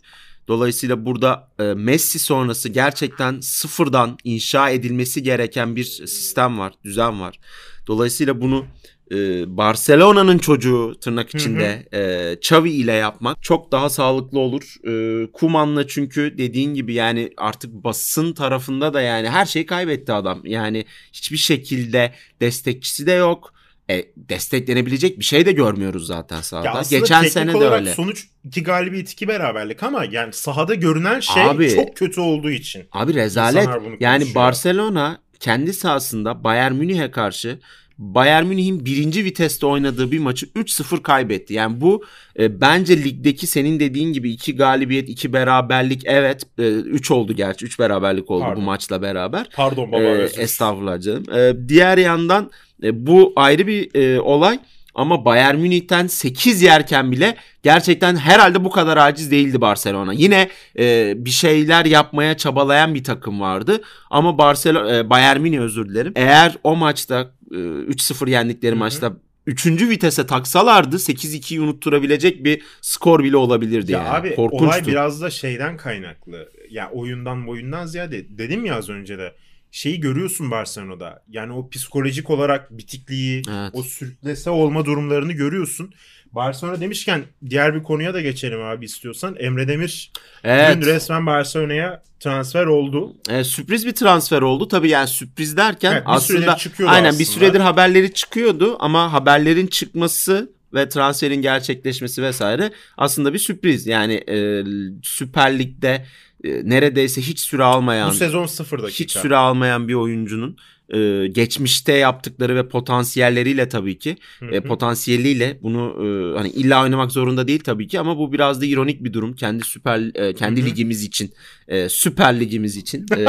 Dolayısıyla 0.47 1.05
burada 1.05 1.49
e, 1.59 1.63
Messi 1.63 2.19
sonrası 2.19 2.69
gerçekten 2.69 3.39
sıfırdan 3.39 4.17
inşa 4.23 4.69
edilmesi 4.69 5.23
gereken 5.23 5.75
bir 5.75 5.83
sistem 5.83 6.59
var, 6.59 6.73
düzen 6.83 7.21
var. 7.21 7.39
Dolayısıyla 7.87 8.41
bunu 8.41 8.65
e, 9.11 9.17
Barcelona'nın 9.57 10.37
çocuğu 10.37 10.95
tırnak 11.01 11.33
Hı 11.33 11.37
hı. 11.37 11.41
içinde 11.41 11.87
e, 11.93 12.33
Xavi 12.33 12.71
ile 12.71 12.91
yapmak 12.91 13.43
çok 13.43 13.71
daha 13.71 13.89
sağlıklı 13.89 14.39
olur. 14.39 14.75
E, 14.87 15.31
Kuman'la 15.31 15.87
çünkü 15.87 16.37
dediğin 16.37 16.73
gibi 16.73 16.93
yani 16.93 17.29
artık 17.37 17.73
basın 17.73 18.33
tarafında 18.33 18.93
da 18.93 19.01
yani 19.01 19.29
her 19.29 19.45
şeyi 19.45 19.65
kaybetti 19.65 20.13
adam. 20.13 20.41
Yani 20.43 20.85
hiçbir 21.13 21.37
şekilde 21.37 22.13
destekçisi 22.41 23.07
de 23.07 23.11
yok. 23.11 23.53
E, 23.89 24.05
desteklenebilecek 24.17 25.19
bir 25.19 25.23
şey 25.23 25.45
de 25.45 25.51
görmüyoruz 25.51 26.07
zaten 26.07 26.41
sahada. 26.41 26.81
Geçen 26.89 27.23
sene 27.23 27.53
de 27.53 27.69
öyle. 27.69 27.93
sonuç 27.93 28.27
iki 28.43 28.63
galibiyet 28.63 29.11
iki 29.11 29.27
beraberlik 29.27 29.83
ama 29.83 30.05
yani 30.11 30.33
sahada 30.33 30.75
görünen 30.75 31.19
şey 31.19 31.43
Abi, 31.43 31.75
çok 31.75 31.95
kötü 31.95 32.21
olduğu 32.21 32.51
için. 32.51 32.83
Abi 32.91 33.13
rezalet. 33.13 33.69
Yani. 33.99 34.25
Barcelona 34.35 35.21
kendi 35.39 35.73
sahasında 35.73 36.43
Bayern 36.43 36.73
Münih'e 36.73 37.11
karşı 37.11 37.59
Bayern 37.97 38.45
Münih'in 38.45 38.85
birinci 38.85 39.25
viteste 39.25 39.65
oynadığı 39.65 40.11
bir 40.11 40.19
maçı 40.19 40.45
3-0 40.45 41.01
kaybetti. 41.01 41.53
Yani 41.53 41.81
bu 41.81 42.03
e, 42.39 42.61
bence 42.61 43.03
ligdeki 43.03 43.47
senin 43.47 43.79
dediğin 43.79 44.13
gibi 44.13 44.31
iki 44.31 44.55
galibiyet, 44.55 45.09
iki 45.09 45.33
beraberlik 45.33 46.01
evet 46.05 46.43
3 46.57 47.11
oldu 47.11 47.33
gerçi 47.33 47.65
3 47.65 47.79
beraberlik 47.79 48.31
oldu 48.31 48.41
Pardon. 48.43 48.61
bu 48.61 48.65
maçla 48.65 49.01
beraber. 49.01 49.49
Pardon 49.55 49.91
baba. 49.91 50.01
Özür. 50.01 50.41
estağfurullah 50.41 51.01
canım. 51.01 51.23
Ee, 51.35 51.53
diğer 51.67 51.97
yandan 51.97 52.51
e, 52.83 53.07
bu 53.07 53.33
ayrı 53.35 53.67
bir 53.67 53.95
e, 53.95 54.21
olay 54.21 54.59
ama 54.97 55.25
Bayern 55.25 55.55
Münih'ten 55.55 56.07
8 56.07 56.61
yerken 56.61 57.11
bile 57.11 57.35
gerçekten 57.63 58.15
herhalde 58.15 58.63
bu 58.63 58.69
kadar 58.69 58.97
aciz 58.97 59.31
değildi 59.31 59.61
Barcelona. 59.61 60.13
Yine 60.13 60.49
e, 60.79 61.13
bir 61.25 61.29
şeyler 61.29 61.85
yapmaya 61.85 62.37
çabalayan 62.37 62.95
bir 62.95 63.03
takım 63.03 63.41
vardı 63.41 63.81
ama 64.09 64.37
Barcelona 64.37 64.95
e, 64.97 65.09
Bayern 65.09 65.41
Münih 65.41 65.59
özür 65.59 65.89
dilerim. 65.89 66.13
Eğer 66.15 66.57
o 66.63 66.75
maçta 66.75 67.31
e, 67.51 67.55
3-0 67.55 68.29
yendikleri 68.29 68.71
Hı 68.71 68.75
hı. 68.75 68.79
maçta 68.79 69.13
Üçüncü 69.47 69.89
vitese 69.89 70.25
taksalardı 70.27 70.95
8-2'yi 70.95 71.61
unutturabilecek 71.61 72.43
bir 72.43 72.61
skor 72.81 73.23
bile 73.23 73.37
olabilirdi 73.37 73.91
Ya 73.91 73.99
yani. 73.99 74.09
abi 74.09 74.35
Korkunçtu. 74.35 74.65
olay 74.65 74.85
biraz 74.87 75.21
da 75.21 75.29
şeyden 75.29 75.77
kaynaklı. 75.77 76.49
Ya 76.69 76.89
oyundan 76.93 77.47
boyundan 77.47 77.85
ziyade 77.85 78.37
dedim 78.37 78.65
ya 78.65 78.75
az 78.75 78.89
önce 78.89 79.17
de 79.17 79.33
şeyi 79.71 79.99
görüyorsun 79.99 80.51
Barcelona'da. 80.51 81.23
Yani 81.29 81.53
o 81.53 81.69
psikolojik 81.69 82.29
olarak 82.29 82.77
bitikliği, 82.77 83.41
Evet. 83.49 83.71
o 83.73 83.83
sürüklese 83.83 84.49
olma 84.49 84.85
durumlarını 84.85 85.33
görüyorsun. 85.33 85.93
Barcelona 86.31 86.81
demişken 86.81 87.23
diğer 87.49 87.75
bir 87.75 87.83
konuya 87.83 88.13
da 88.13 88.21
geçelim 88.21 88.61
abi 88.61 88.85
istiyorsan. 88.85 89.35
Emre 89.39 89.67
Demir 89.67 90.11
Evet. 90.43 90.75
dün 90.77 90.81
resmen 90.81 91.25
Barcelona'ya 91.25 92.03
transfer 92.19 92.65
oldu. 92.65 93.15
E, 93.29 93.43
sürpriz 93.43 93.85
bir 93.85 93.91
transfer 93.91 94.41
oldu. 94.41 94.67
Tabii 94.67 94.89
yani 94.89 95.07
sürpriz 95.07 95.57
derken 95.57 95.91
Evet, 95.91 96.03
aslında 96.05 96.57
aynen 96.87 97.09
aslında. 97.09 97.19
bir 97.19 97.25
süredir 97.25 97.59
haberleri 97.59 98.13
çıkıyordu 98.13 98.75
ama 98.79 99.13
haberlerin 99.13 99.67
çıkması 99.67 100.51
ve 100.73 100.89
transferin 100.89 101.41
gerçekleşmesi 101.41 102.23
vesaire 102.23 102.71
aslında 102.97 103.33
bir 103.33 103.39
sürpriz. 103.39 103.87
Yani 103.87 104.13
e, 104.13 104.63
Süper 105.03 105.59
Lig'de 105.59 106.05
e, 106.43 106.69
neredeyse 106.69 107.21
hiç 107.21 107.39
süre 107.39 107.63
almayan 107.63 108.09
Bu 108.09 108.13
sezon 108.13 108.45
sıfır 108.45 108.83
dakika. 108.83 109.03
hiç 109.03 109.11
süre 109.11 109.35
almayan 109.35 109.87
bir 109.87 109.93
oyuncunun 109.93 110.57
e, 110.93 111.27
geçmişte 111.27 111.93
yaptıkları 111.93 112.55
ve 112.55 112.67
potansiyelleriyle 112.67 113.69
tabii 113.69 113.99
ki 113.99 114.15
Hı 114.39 114.45
e, 114.45 114.61
potansiyeliyle 114.61 115.59
bunu 115.63 115.95
e, 115.99 116.37
hani 116.37 116.49
illa 116.49 116.83
oynamak 116.83 117.11
zorunda 117.11 117.47
değil 117.47 117.59
tabii 117.59 117.87
ki 117.87 117.99
ama 117.99 118.17
bu 118.17 118.33
biraz 118.33 118.61
da 118.61 118.65
ironik 118.65 119.03
bir 119.03 119.13
durum 119.13 119.33
kendi 119.33 119.63
süper 119.63 119.99
e, 120.15 120.33
kendi 120.33 120.61
Hı 120.61 120.65
hı. 120.65 120.69
ligimiz 120.69 121.03
için 121.03 121.33
e, 121.67 121.89
süper 121.89 122.39
ligimiz 122.39 122.77
için 122.77 123.05
e, 123.17 123.25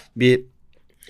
bir 0.16 0.40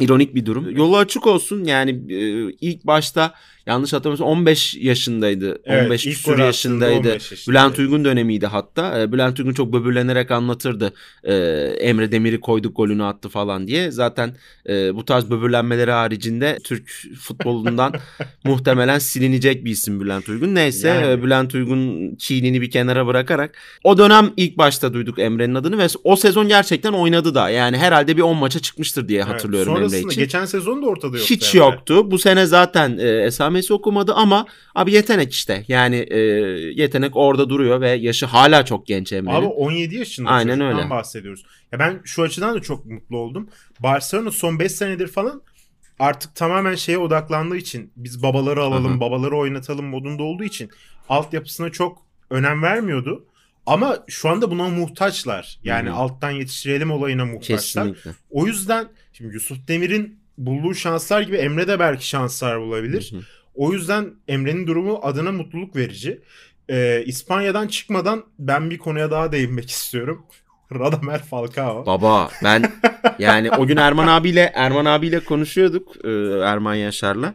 ironik 0.00 0.35
bir 0.35 0.47
durum. 0.47 0.76
Yolu 0.76 0.97
açık 0.97 1.26
olsun 1.26 1.64
yani 1.64 1.90
e, 2.14 2.50
ilk 2.61 2.87
başta 2.87 3.35
yanlış 3.66 3.92
hatırlamıyorsam 3.92 4.28
15 4.28 4.75
yaşındaydı. 4.75 5.59
Evet, 5.64 5.85
15 5.87 6.06
ilk 6.06 6.14
küsur 6.14 6.38
yaşındaydı. 6.38 6.99
15 6.99 7.12
yaşındaydı. 7.30 7.50
Bülent 7.50 7.78
Uygun 7.78 8.04
dönemiydi 8.04 8.47
hatta. 8.47 9.00
E, 9.00 9.12
Bülent 9.12 9.38
Uygun 9.40 9.52
çok 9.52 9.73
böbürlenerek 9.73 10.30
anlatırdı. 10.30 10.92
E, 11.25 11.35
Emre 11.80 12.12
Demir'i 12.12 12.40
koyduk 12.40 12.76
golünü 12.76 13.04
attı 13.04 13.28
falan 13.28 13.66
diye. 13.66 13.90
Zaten 13.90 14.35
e, 14.68 14.94
bu 14.94 15.04
tarz 15.04 15.30
böbürlenmeleri 15.30 15.90
haricinde 15.90 16.59
Türk 16.64 16.90
futbolundan 17.21 17.92
muhtemelen 18.44 18.99
silinecek 18.99 19.64
bir 19.64 19.71
isim 19.71 20.00
Bülent 20.00 20.28
Uygun. 20.28 20.54
Neyse 20.54 20.88
Yani. 20.88 21.06
e, 21.12 21.23
Bülent 21.23 21.54
Uygun 21.54 22.14
kinini 22.14 22.61
bir 22.61 22.71
kenara 22.71 23.06
bırakarak 23.06 23.54
o 23.85 23.99
dönem 23.99 24.30
ilk 24.37 24.59
başta 24.59 24.94
duyduk 24.94 25.18
Emre'nin 25.18 25.54
adını 25.54 25.78
ve 25.78 25.87
o 26.04 26.16
sezon 26.16 26.49
gerçekten 26.49 26.92
oynadı 26.92 27.35
da. 27.35 27.50
Yani 27.50 27.76
herhalde 27.78 28.16
bir 28.16 28.23
10 28.23 28.37
maça 28.37 28.59
çıkmıştır 28.61 29.09
diye 29.09 29.21
Evet, 29.21 29.33
hatırlıyorum 29.33 29.76
Emre 29.76 29.88
Sonrasında 29.88 30.11
için. 30.12 30.21
geçen 30.21 30.44
sezon 30.44 30.83
da 30.83 30.87
ortada 30.87 31.16
yoktu. 31.16 31.35
Hiç 31.35 31.54
Emre. 31.54 31.64
yoktu. 31.66 32.11
Bu 32.11 32.18
sene 32.18 32.47
zaten 32.47 32.99
e, 32.99 33.30
esamesi 33.54 33.75
okumadı 33.75 34.14
ama 34.14 34.46
abi 34.75 34.92
yetenek 34.92 35.32
işte. 35.32 35.64
Yani 35.68 35.96
e, 35.96 36.18
yetenek 36.75 37.16
orada 37.16 37.49
duruyor 37.49 37.80
ve 37.80 37.90
yaşı 37.90 38.26
hala 38.26 38.64
çok 38.64 38.87
genç 38.87 39.12
Emre'nin. 39.12 39.37
Abi 39.37 39.46
17 39.46 39.96
yaşında 39.96 40.30
Aynen 40.30 40.61
öyle. 40.61 40.90
bahsediyoruz. 40.90 41.44
Ya 41.73 41.78
ben 41.78 42.00
şu 42.04 42.23
açıdan 42.23 42.54
da 42.54 42.61
çok 42.61 42.87
mutlu 42.87 43.18
oldum. 43.18 43.49
Barcelona 43.80 44.30
son 44.30 44.58
5 44.58 44.73
senedir 44.73 45.08
falan 45.08 45.42
artık 45.99 46.34
tamamen 46.34 46.75
şeye 46.75 46.99
odaklandığı 46.99 47.56
için 47.56 47.92
biz 47.96 48.23
babaları 48.23 48.62
alalım, 48.62 48.92
Aha. 48.92 49.00
babaları 49.00 49.37
oynatalım 49.37 49.87
modunda 49.87 50.23
olduğu 50.23 50.44
için 50.44 50.70
altyapısına 51.08 51.70
çok 51.70 52.02
önem 52.30 52.62
vermiyordu. 52.62 53.26
Ama 53.66 53.99
şu 54.08 54.28
anda 54.28 54.50
buna 54.50 54.68
muhtaçlar. 54.68 55.58
Yani 55.64 55.88
Hı 55.88 55.92
hı. 55.92 55.96
alttan 55.96 56.30
yetiştirelim 56.30 56.90
olayına 56.90 57.25
muhtaçlar. 57.25 57.84
Kesinlikle. 57.84 58.11
O 58.30 58.46
yüzden 58.46 58.88
şimdi 59.12 59.34
Yusuf 59.34 59.68
Demir'in 59.68 60.18
bulduğu 60.38 60.75
şanslar 60.75 61.20
gibi 61.23 61.37
Emre 61.37 61.68
de 61.68 61.78
belki 61.78 62.08
şanslar 62.08 62.61
bulabilir. 62.61 63.12
Hı 63.12 63.16
hı. 63.16 63.20
O 63.54 63.73
yüzden 63.73 64.11
Emre'nin 64.28 64.66
durumu 64.66 65.00
adına 65.02 65.32
mutluluk 65.32 65.76
verici. 65.76 66.20
Ee, 66.70 67.02
İspanya'dan 67.06 67.66
çıkmadan 67.68 68.25
ben 68.38 68.70
bir 68.70 68.78
konuya 68.78 69.11
daha 69.11 69.32
değinmek 69.32 69.70
istiyorum. 69.70 70.23
Radamel 70.75 71.18
Falcao. 71.23 71.87
Baba 71.87 72.28
ben 72.44 72.73
yani 73.18 73.50
o 73.50 73.66
gün 73.66 73.76
Erman 73.76 74.06
abiyle 74.08 74.52
Erman 74.54 74.84
abiyle 74.84 75.20
konuşuyorduk 75.20 75.92
e, 76.04 76.11
Erman 76.44 76.75
Yaşar'la. 76.75 77.34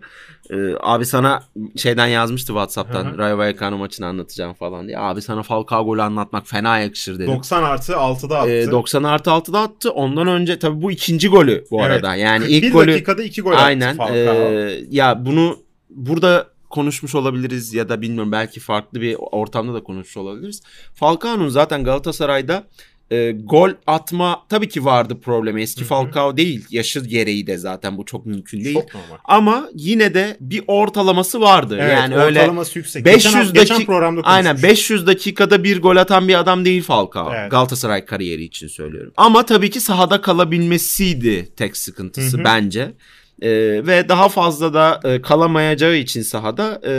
E, 0.51 0.55
abi 0.79 1.05
sana 1.05 1.43
şeyden 1.77 2.07
yazmıştı 2.07 2.47
WhatsApp'tan. 2.47 3.17
Rayo 3.17 3.37
Vallecano 3.37 3.77
maçını 3.77 4.05
anlatacağım 4.07 4.53
falan 4.53 4.87
diye. 4.87 4.99
Abi 4.99 5.21
sana 5.21 5.43
Falcao 5.43 5.85
golü 5.85 6.01
anlatmak 6.01 6.47
fena 6.47 6.79
yakışır 6.79 7.19
dedim. 7.19 7.27
90 7.27 7.63
artı 7.63 7.93
6'da 7.93 8.39
attı. 8.39 8.49
E, 8.51 8.71
90 8.71 9.03
artı 9.03 9.29
6'da 9.29 9.59
attı. 9.59 9.91
Ondan 9.91 10.27
önce 10.27 10.59
tabii 10.59 10.81
bu 10.81 10.91
ikinci 10.91 11.27
golü 11.27 11.65
bu 11.71 11.81
Evet. 11.81 11.91
arada. 11.91 12.15
Yani 12.15 12.43
41 12.43 12.55
ilk 12.63 12.73
golü 12.73 12.91
dakikada 12.91 13.23
2 13.23 13.41
gol 13.41 13.53
Aynen. 13.55 13.87
attı 13.87 13.97
Falcao. 13.97 14.35
Ee, 14.35 14.79
ya 14.89 15.25
bunu 15.25 15.57
burada 15.89 16.47
konuşmuş 16.69 17.15
olabiliriz 17.15 17.73
ya 17.73 17.89
da 17.89 18.01
bilmiyorum 18.01 18.31
belki 18.31 18.59
farklı 18.59 19.01
bir 19.01 19.15
ortamda 19.19 19.73
da 19.73 19.83
konuşmuş 19.83 20.17
olabiliriz. 20.17 20.61
Falcao'nun 20.93 21.49
zaten 21.49 21.83
Galatasaray'da 21.83 22.67
e, 23.11 23.31
gol 23.31 23.69
atma 23.87 24.43
tabii 24.49 24.69
ki 24.69 24.85
vardı 24.85 25.19
problemi. 25.21 25.61
Eski. 25.61 25.83
Falcao 25.83 26.37
değil. 26.37 26.65
Yaşı 26.69 26.99
gereği 26.99 27.47
de 27.47 27.57
zaten 27.57 27.97
bu 27.97 28.05
çok 28.05 28.25
mümkün 28.25 28.63
değil. 28.63 28.75
Çok 28.75 28.95
normal. 28.95 29.17
Ama 29.25 29.69
yine 29.75 30.13
de 30.13 30.37
bir 30.39 30.63
ortalaması 30.67 31.41
vardı. 31.41 31.77
Evet, 31.81 31.93
yani 31.93 32.15
öyle 32.15 32.39
ortalaması 32.39 32.79
yüksek. 32.79 33.05
500 33.05 33.33
geçen, 33.33 33.53
geçen 33.53 33.77
dakik- 33.77 33.85
programda 33.85 34.21
Aynen 34.21 34.51
konuşmuştuk. 34.51 34.69
500 34.69 35.07
dakikada 35.07 35.63
bir 35.63 35.81
gol 35.81 35.95
atan 35.95 36.27
bir 36.27 36.39
adam 36.39 36.65
değil 36.65 36.83
Falcao. 36.83 37.31
Evet. 37.35 37.51
Galatasaray 37.51 38.05
kariyeri 38.05 38.43
için 38.43 38.67
söylüyorum. 38.67 39.13
Ama 39.17 39.45
tabii 39.45 39.69
ki 39.69 39.79
sahada 39.79 40.21
kalabilmesiydi 40.21 41.49
tek 41.55 41.77
sıkıntısı 41.77 42.37
Hı 42.37 42.41
hı. 42.41 42.45
bence. 42.45 42.93
Ee, 43.41 43.49
ve 43.87 44.09
daha 44.09 44.29
fazla 44.29 44.73
da 44.73 44.99
e, 45.03 45.21
kalamayacağı 45.21 45.95
için 45.95 46.21
sahada 46.21 46.81
e, 46.87 46.93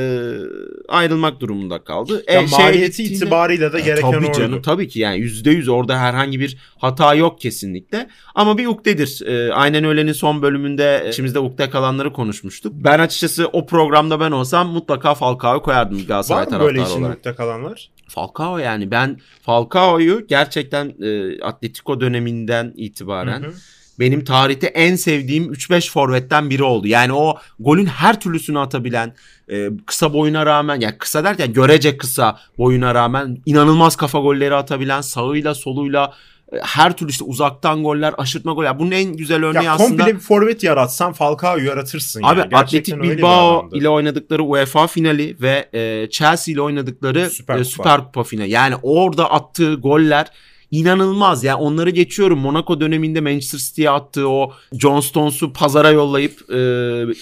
ayrılmak 0.88 1.40
durumunda 1.40 1.84
kaldı. 1.84 2.24
Ya 2.32 2.42
E, 2.42 2.48
şey 2.48 2.58
maliyeti 2.58 3.02
gittiğinde- 3.02 3.14
itibarıyla 3.24 3.72
da 3.72 3.78
E, 3.78 3.82
gereken 3.82 4.10
tabii 4.10 4.26
oydu. 4.26 4.38
canım 4.38 4.62
tabii 4.62 4.88
ki 4.88 5.00
yani 5.00 5.18
yüzde 5.18 5.50
yüz 5.50 5.68
orada 5.68 5.98
herhangi 5.98 6.40
bir 6.40 6.56
hata 6.78 7.14
yok 7.14 7.40
kesinlikle. 7.40 8.08
Ama 8.34 8.58
bir 8.58 8.66
ukdedir. 8.66 9.22
E, 9.26 9.52
aynen 9.54 9.84
öyle'nin 9.84 10.12
son 10.12 10.42
bölümünde 10.42 11.02
e, 11.04 11.08
içimizde 11.08 11.38
ukde 11.38 11.70
kalanları 11.70 12.12
konuşmuştuk. 12.12 12.72
Ben 12.76 12.98
açıkçası 12.98 13.46
o 13.52 13.66
programda 13.66 14.20
ben 14.20 14.30
olsam 14.30 14.68
mutlaka 14.68 15.14
Falcao'yu 15.14 15.62
koyardım 15.62 16.06
Galatasaray 16.06 16.40
Var 16.40 16.44
mı 16.46 16.50
taraftarı 16.50 16.76
böyle 16.76 16.88
için 16.90 17.00
olarak. 17.00 17.16
nokta 17.16 17.34
kalanlar? 17.34 17.90
Falcao 18.08 18.58
yani 18.58 18.90
ben 18.90 19.18
Falcao'yu 19.42 20.26
gerçekten 20.26 20.94
e, 21.02 21.40
Atletico 21.42 22.00
döneminden 22.00 22.72
itibaren 22.76 23.42
Hı 23.42 23.46
hı. 23.46 23.52
Benim 24.00 24.24
tarihte 24.24 24.66
en 24.66 24.96
sevdiğim 24.96 25.52
3-5 25.52 25.90
forvetten 25.90 26.50
biri 26.50 26.62
oldu. 26.62 26.86
Yani 26.86 27.12
o 27.12 27.38
golün 27.58 27.86
her 27.86 28.20
türlüsünü 28.20 28.58
atabilen 28.58 29.14
e, 29.50 29.68
kısa 29.86 30.12
boyuna 30.12 30.46
rağmen 30.46 30.80
yani 30.80 30.98
kısa 30.98 31.24
derken 31.24 31.52
görece 31.52 31.96
kısa 31.96 32.38
boyuna 32.58 32.94
rağmen 32.94 33.38
inanılmaz 33.46 33.96
kafa 33.96 34.18
golleri 34.18 34.54
atabilen 34.54 35.00
sağıyla 35.00 35.54
soluyla 35.54 36.12
e, 36.52 36.56
her 36.62 36.96
türlü 36.96 37.10
işte 37.10 37.24
uzaktan 37.24 37.82
goller, 37.82 38.14
aşırtma 38.18 38.52
goller. 38.52 38.78
Bunun 38.78 38.90
en 38.90 39.16
güzel 39.16 39.44
örneği 39.44 39.64
Ya 39.64 39.72
aslında 39.72 39.88
komple 39.88 40.14
bir 40.14 40.20
forvet 40.20 40.62
yaratsan 40.62 41.12
Falcao'yu 41.12 41.66
yaratırsın. 41.66 42.22
Abi 42.22 42.40
yani. 42.40 42.56
Atletik 42.56 43.02
Bilbao 43.02 43.68
ile 43.72 43.88
oynadıkları 43.88 44.42
UEFA 44.42 44.86
finali 44.86 45.36
ve 45.40 45.68
e, 45.72 46.10
Chelsea 46.10 46.52
ile 46.52 46.60
oynadıkları 46.60 47.30
Süper 47.30 47.54
e, 47.54 47.58
Kupa. 47.58 47.70
Süper 47.70 48.04
Kupa 48.04 48.22
finali. 48.22 48.50
Yani 48.50 48.74
orada 48.82 49.30
attığı 49.30 49.74
goller 49.74 50.26
inanılmaz. 50.70 51.44
Yani 51.44 51.60
onları 51.62 51.90
geçiyorum. 51.90 52.38
Monaco 52.38 52.80
döneminde 52.80 53.20
Manchester 53.20 53.58
City'ye 53.58 53.90
attığı 53.90 54.28
o 54.28 54.52
John 54.72 55.00
Stones'u 55.00 55.52
pazara 55.52 55.90
yollayıp 55.90 56.50
e, 56.50 56.60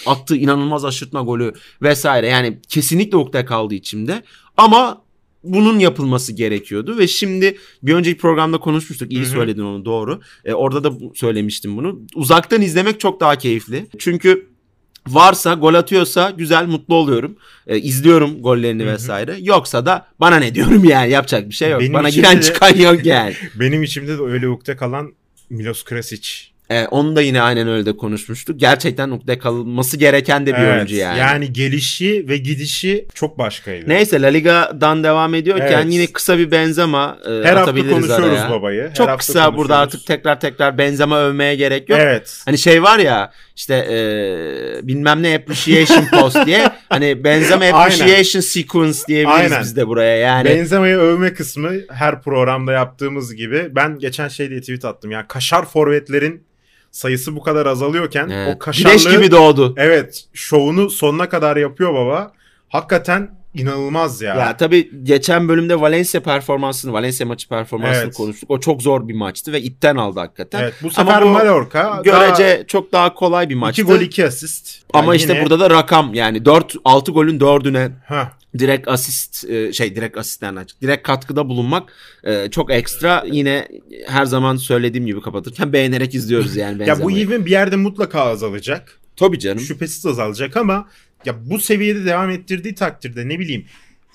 attığı 0.06 0.36
inanılmaz 0.36 0.84
aşırtma 0.84 1.22
golü 1.22 1.52
vesaire. 1.82 2.26
Yani 2.26 2.58
kesinlikle 2.68 3.16
ukde 3.16 3.44
kaldı 3.44 3.74
içimde. 3.74 4.22
Ama 4.56 5.02
bunun 5.44 5.78
yapılması 5.78 6.32
gerekiyordu 6.32 6.98
ve 6.98 7.08
şimdi 7.08 7.56
bir 7.82 7.94
önceki 7.94 8.18
programda 8.18 8.58
konuşmuştuk. 8.58 9.12
İyi 9.12 9.26
söyledin 9.26 9.62
onu 9.62 9.84
doğru. 9.84 10.20
E, 10.44 10.54
orada 10.54 10.84
da 10.84 10.92
söylemiştim 11.14 11.76
bunu. 11.76 12.00
Uzaktan 12.14 12.62
izlemek 12.62 13.00
çok 13.00 13.20
daha 13.20 13.38
keyifli. 13.38 13.86
Çünkü 13.98 14.48
varsa 15.14 15.54
gol 15.54 15.74
atıyorsa 15.74 16.30
güzel 16.30 16.66
mutlu 16.66 16.94
oluyorum. 16.94 17.36
E, 17.66 17.78
izliyorum 17.78 18.42
gollerini 18.42 18.82
Hı 18.82 18.86
hı. 18.88 18.92
vesaire. 18.92 19.36
Yoksa 19.40 19.86
da 19.86 20.06
bana 20.20 20.36
ne 20.36 20.54
diyorum 20.54 20.84
yani 20.88 21.10
yapacak 21.10 21.48
bir 21.48 21.54
şey 21.54 21.70
yok. 21.70 21.80
Benim 21.80 21.92
bana 21.94 22.08
giren 22.08 22.36
de- 22.36 22.42
çıkan 22.42 22.76
yok 22.76 23.06
yani. 23.06 23.34
Benim 23.54 23.82
içimde 23.82 24.18
de 24.18 24.22
öyle 24.22 24.48
ukde 24.48 24.76
kalan 24.76 25.12
Milos 25.50 25.84
Krasic. 25.84 26.28
E, 26.70 26.86
onu 26.86 27.16
da 27.16 27.22
yine 27.22 27.42
aynen 27.42 27.68
öyle 27.68 27.86
de 27.86 27.96
konuşmuştuk. 27.96 28.60
Gerçekten 28.60 29.10
ukde 29.10 29.38
kalınması 29.38 29.96
gereken 29.96 30.46
de 30.46 30.52
bir 30.54 30.58
Evet, 30.58 30.76
oyuncu 30.76 30.96
yani. 30.96 31.18
Yani 31.18 31.52
gelişi 31.52 32.24
ve 32.28 32.36
gidişi 32.36 33.06
çok 33.14 33.38
başkaydı. 33.38 33.88
Neyse 33.88 34.22
La 34.22 34.26
Liga'dan 34.26 35.04
devam 35.04 35.34
ediyorken 35.34 35.82
Evet. 35.82 35.86
yine 35.88 36.06
kısa 36.06 36.38
bir 36.38 36.50
Benzema 36.50 37.18
e, 37.26 37.30
Her 37.30 37.42
hafta 37.42 37.60
atabiliriz 37.60 37.92
konuşuyoruz 37.92 38.38
araya. 38.38 38.50
babayı. 38.50 38.82
Her 38.82 38.94
Çok 38.94 39.08
hafta 39.08 39.16
kısa 39.18 39.56
burada 39.56 39.76
artık 39.76 40.06
tekrar 40.06 40.40
tekrar 40.40 40.78
Benzema 40.78 41.20
övmeye 41.20 41.56
gerek 41.56 41.88
yok. 41.88 41.98
Evet. 42.02 42.42
Hani 42.44 42.58
şey 42.58 42.82
var 42.82 42.98
ya 42.98 43.32
işte 43.56 43.74
e, 43.74 44.86
bilmem 44.88 45.22
ne 45.22 45.34
appreciation 45.34 46.06
post 46.20 46.46
diye 46.46 46.68
hani 46.88 47.24
Benzema 47.24 47.64
appreciation 47.64 48.40
sequence 48.40 48.98
diyebiliriz 49.08 49.52
Aynen. 49.52 49.62
biz 49.62 49.76
de 49.76 49.86
buraya 49.86 50.16
yani. 50.16 50.44
Benzema'yı 50.48 50.96
övme 50.96 51.34
kısmı 51.34 51.70
her 51.90 52.22
programda 52.22 52.72
yaptığımız 52.72 53.34
gibi. 53.34 53.68
Ben 53.70 53.98
geçen 53.98 54.28
şey 54.28 54.50
diye 54.50 54.60
tweet 54.60 54.84
attım. 54.84 55.10
Yani 55.10 55.24
kaşar 55.28 55.64
forvetlerin 55.64 56.48
sayısı 56.98 57.36
bu 57.36 57.42
kadar 57.42 57.66
azalıyorken 57.66 58.28
Evet. 58.32 58.56
o 58.56 58.58
kaşarlı 58.58 58.88
Güneş 58.98 59.16
gibi 59.16 59.30
doğdu. 59.30 59.74
evet 59.76 60.24
şovunu 60.32 60.90
sonuna 60.90 61.28
kadar 61.28 61.56
yapıyor 61.56 61.94
baba. 61.94 62.32
Hakikaten 62.68 63.30
inanılmaz 63.54 64.22
ya. 64.22 64.34
Ya 64.34 64.56
tabii 64.56 64.90
geçen 65.02 65.48
bölümde 65.48 65.80
Valencia 65.80 66.20
performansını, 66.20 66.92
Valencia 66.92 67.26
maçı 67.26 67.48
performansını 67.48 68.04
Evet. 68.04 68.14
konuştuk. 68.14 68.50
O 68.50 68.60
çok 68.60 68.82
zor 68.82 69.08
bir 69.08 69.14
maçtı 69.14 69.52
ve 69.52 69.60
ipten 69.60 69.96
aldı 69.96 70.20
hakikaten. 70.20 70.62
evet, 70.62 70.74
bu 70.82 70.88
Ama 70.96 71.10
sefer 71.10 71.22
bu 71.22 71.28
Mallorca 71.28 72.00
Görece 72.04 72.64
çok 72.68 72.92
daha 72.92 73.14
kolay 73.14 73.48
bir 73.48 73.54
daha 73.54 73.60
maçtı. 73.60 73.82
2 73.82 73.92
gol 73.92 74.00
2 74.00 74.26
asist. 74.26 74.82
Ama 74.92 75.04
Yani 75.12 75.16
işte 75.16 75.32
yine- 75.32 75.42
burada 75.44 75.60
da 75.60 75.70
rakam 75.70 76.14
yani 76.14 76.44
4 76.44 76.74
6 76.84 77.12
golün 77.12 77.40
4'üne 77.40 77.90
Heh, 78.06 78.24
direkt 78.58 78.88
asist 78.88 79.50
e, 79.50 79.72
şey 79.72 79.96
direkt 79.96 80.18
asistten 80.18 80.56
açık. 80.56 80.82
Direkt 80.82 81.06
katkıda 81.06 81.48
bulunmak 81.48 81.92
e, 82.24 82.50
çok 82.50 82.72
ekstra. 82.72 83.24
Yine 83.26 83.68
her 84.06 84.24
zaman 84.24 84.56
söylediğim 84.56 85.06
gibi 85.06 85.20
kapatırken 85.20 85.72
beğenerek 85.72 86.14
izliyoruz 86.14 86.56
yani 86.56 86.88
ya 86.88 87.02
bu 87.02 87.10
even 87.10 87.46
bir 87.46 87.50
yerde 87.50 87.76
mutlaka 87.76 88.20
azalacak. 88.20 89.00
Tabii 89.16 89.38
canım. 89.38 89.60
Şüphesiz 89.60 90.06
azalacak 90.06 90.56
ama 90.56 90.88
ya 91.24 91.50
bu 91.50 91.58
seviyede 91.58 92.04
devam 92.04 92.30
ettirdiği 92.30 92.74
takdirde 92.74 93.28
ne 93.28 93.38
bileyim 93.38 93.64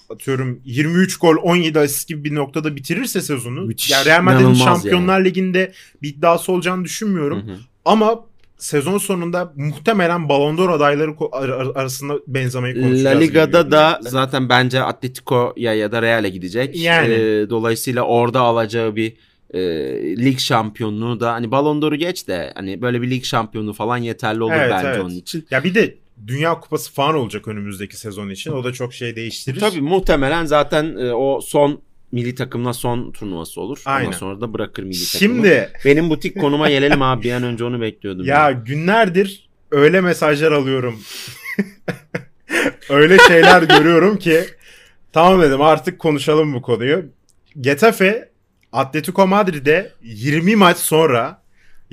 atıyorum 0.09 0.61
23 0.65 1.17
gol 1.17 1.35
17 1.41 1.79
asist 1.79 2.07
gibi 2.07 2.23
bir 2.23 2.35
noktada 2.35 2.75
bitirirse 2.75 3.21
sezonu 3.21 3.61
Müthiş, 3.61 3.91
ya 3.91 4.05
Real 4.05 4.21
Madrid'in 4.21 4.53
Şampiyonlar 4.53 5.25
Ligi'nde 5.25 5.73
bir 6.01 6.09
iddiası 6.09 6.51
olacağını 6.51 6.83
düşünmüyorum. 6.83 7.47
Hı 7.47 7.51
hı. 7.51 7.57
Ama 7.85 8.25
sezon 8.57 8.97
sonunda 8.97 9.53
muhtemelen 9.55 10.29
Ballon 10.29 10.57
d'Or 10.57 10.69
adayları 10.69 11.15
arasında 11.75 12.13
benzemeyi 12.27 12.73
konuşacağız. 12.75 13.05
La 13.05 13.19
Liga'da 13.19 13.71
da 13.71 13.99
zaten 14.01 14.49
bence 14.49 14.81
Atletico'ya 14.81 15.73
ya 15.73 15.91
da 15.91 16.01
Real'e 16.01 16.29
gidecek. 16.29 16.75
Yani. 16.75 17.13
Ee, 17.13 17.49
dolayısıyla 17.49 18.01
orada 18.01 18.41
alacağı 18.41 18.95
bir 18.95 19.13
e, 19.53 19.59
lig 20.17 20.39
şampiyonluğu 20.39 21.19
da 21.19 21.33
hani 21.33 21.51
Ballon 21.51 21.81
d'Or'u 21.81 21.95
geç 21.95 22.27
de 22.27 22.51
hani 22.55 22.81
böyle 22.81 23.01
bir 23.01 23.09
lig 23.09 23.23
şampiyonluğu 23.23 23.73
falan 23.73 23.97
yeterli 23.97 24.43
olur 24.43 24.53
Evet, 24.53 24.71
bence 24.71 24.87
evet. 24.87 24.99
onun 24.99 25.15
için. 25.15 25.45
Ya 25.51 25.63
bir 25.63 25.75
de 25.75 25.95
Dünya 26.27 26.59
Kupası 26.59 26.93
falan 26.93 27.15
olacak 27.15 27.47
önümüzdeki 27.47 27.97
sezon 27.97 28.29
için. 28.29 28.51
O 28.51 28.63
da 28.63 28.73
çok 28.73 28.93
şey 28.93 29.15
değiştirir. 29.15 29.59
Tabii 29.59 29.81
muhtemelen 29.81 30.45
zaten 30.45 30.97
e, 30.97 31.13
o 31.13 31.41
son 31.41 31.81
milli 32.13 32.35
takımla 32.35 32.73
son 32.73 33.11
turnuvası 33.11 33.61
olur. 33.61 33.81
Aynen. 33.85 34.05
Ondan 34.07 34.17
sonra 34.17 34.41
da 34.41 34.53
bırakır 34.53 34.83
milli 34.83 35.05
takımı. 35.11 35.19
Şimdi 35.19 35.69
Benim 35.85 36.09
butik 36.09 36.39
konuma 36.41 36.69
gelelim 36.69 37.01
abi 37.01 37.23
bir 37.23 37.31
an 37.31 37.43
önce 37.43 37.63
onu 37.63 37.81
bekliyordum. 37.81 38.25
ya 38.25 38.51
günlerdir 38.51 39.49
öyle 39.71 40.01
mesajlar 40.01 40.51
alıyorum. 40.51 40.99
öyle 42.89 43.17
şeyler 43.17 43.63
görüyorum 43.63 44.17
ki 44.17 44.43
tamam 45.13 45.41
dedim 45.41 45.61
artık 45.61 45.99
konuşalım 45.99 46.53
bu 46.53 46.61
konuyu. 46.61 47.05
Getafe 47.61 48.29
Atletico 48.71 49.27
Madrid'e 49.27 49.91
20 50.03 50.55
maç 50.55 50.77
sonra 50.77 51.42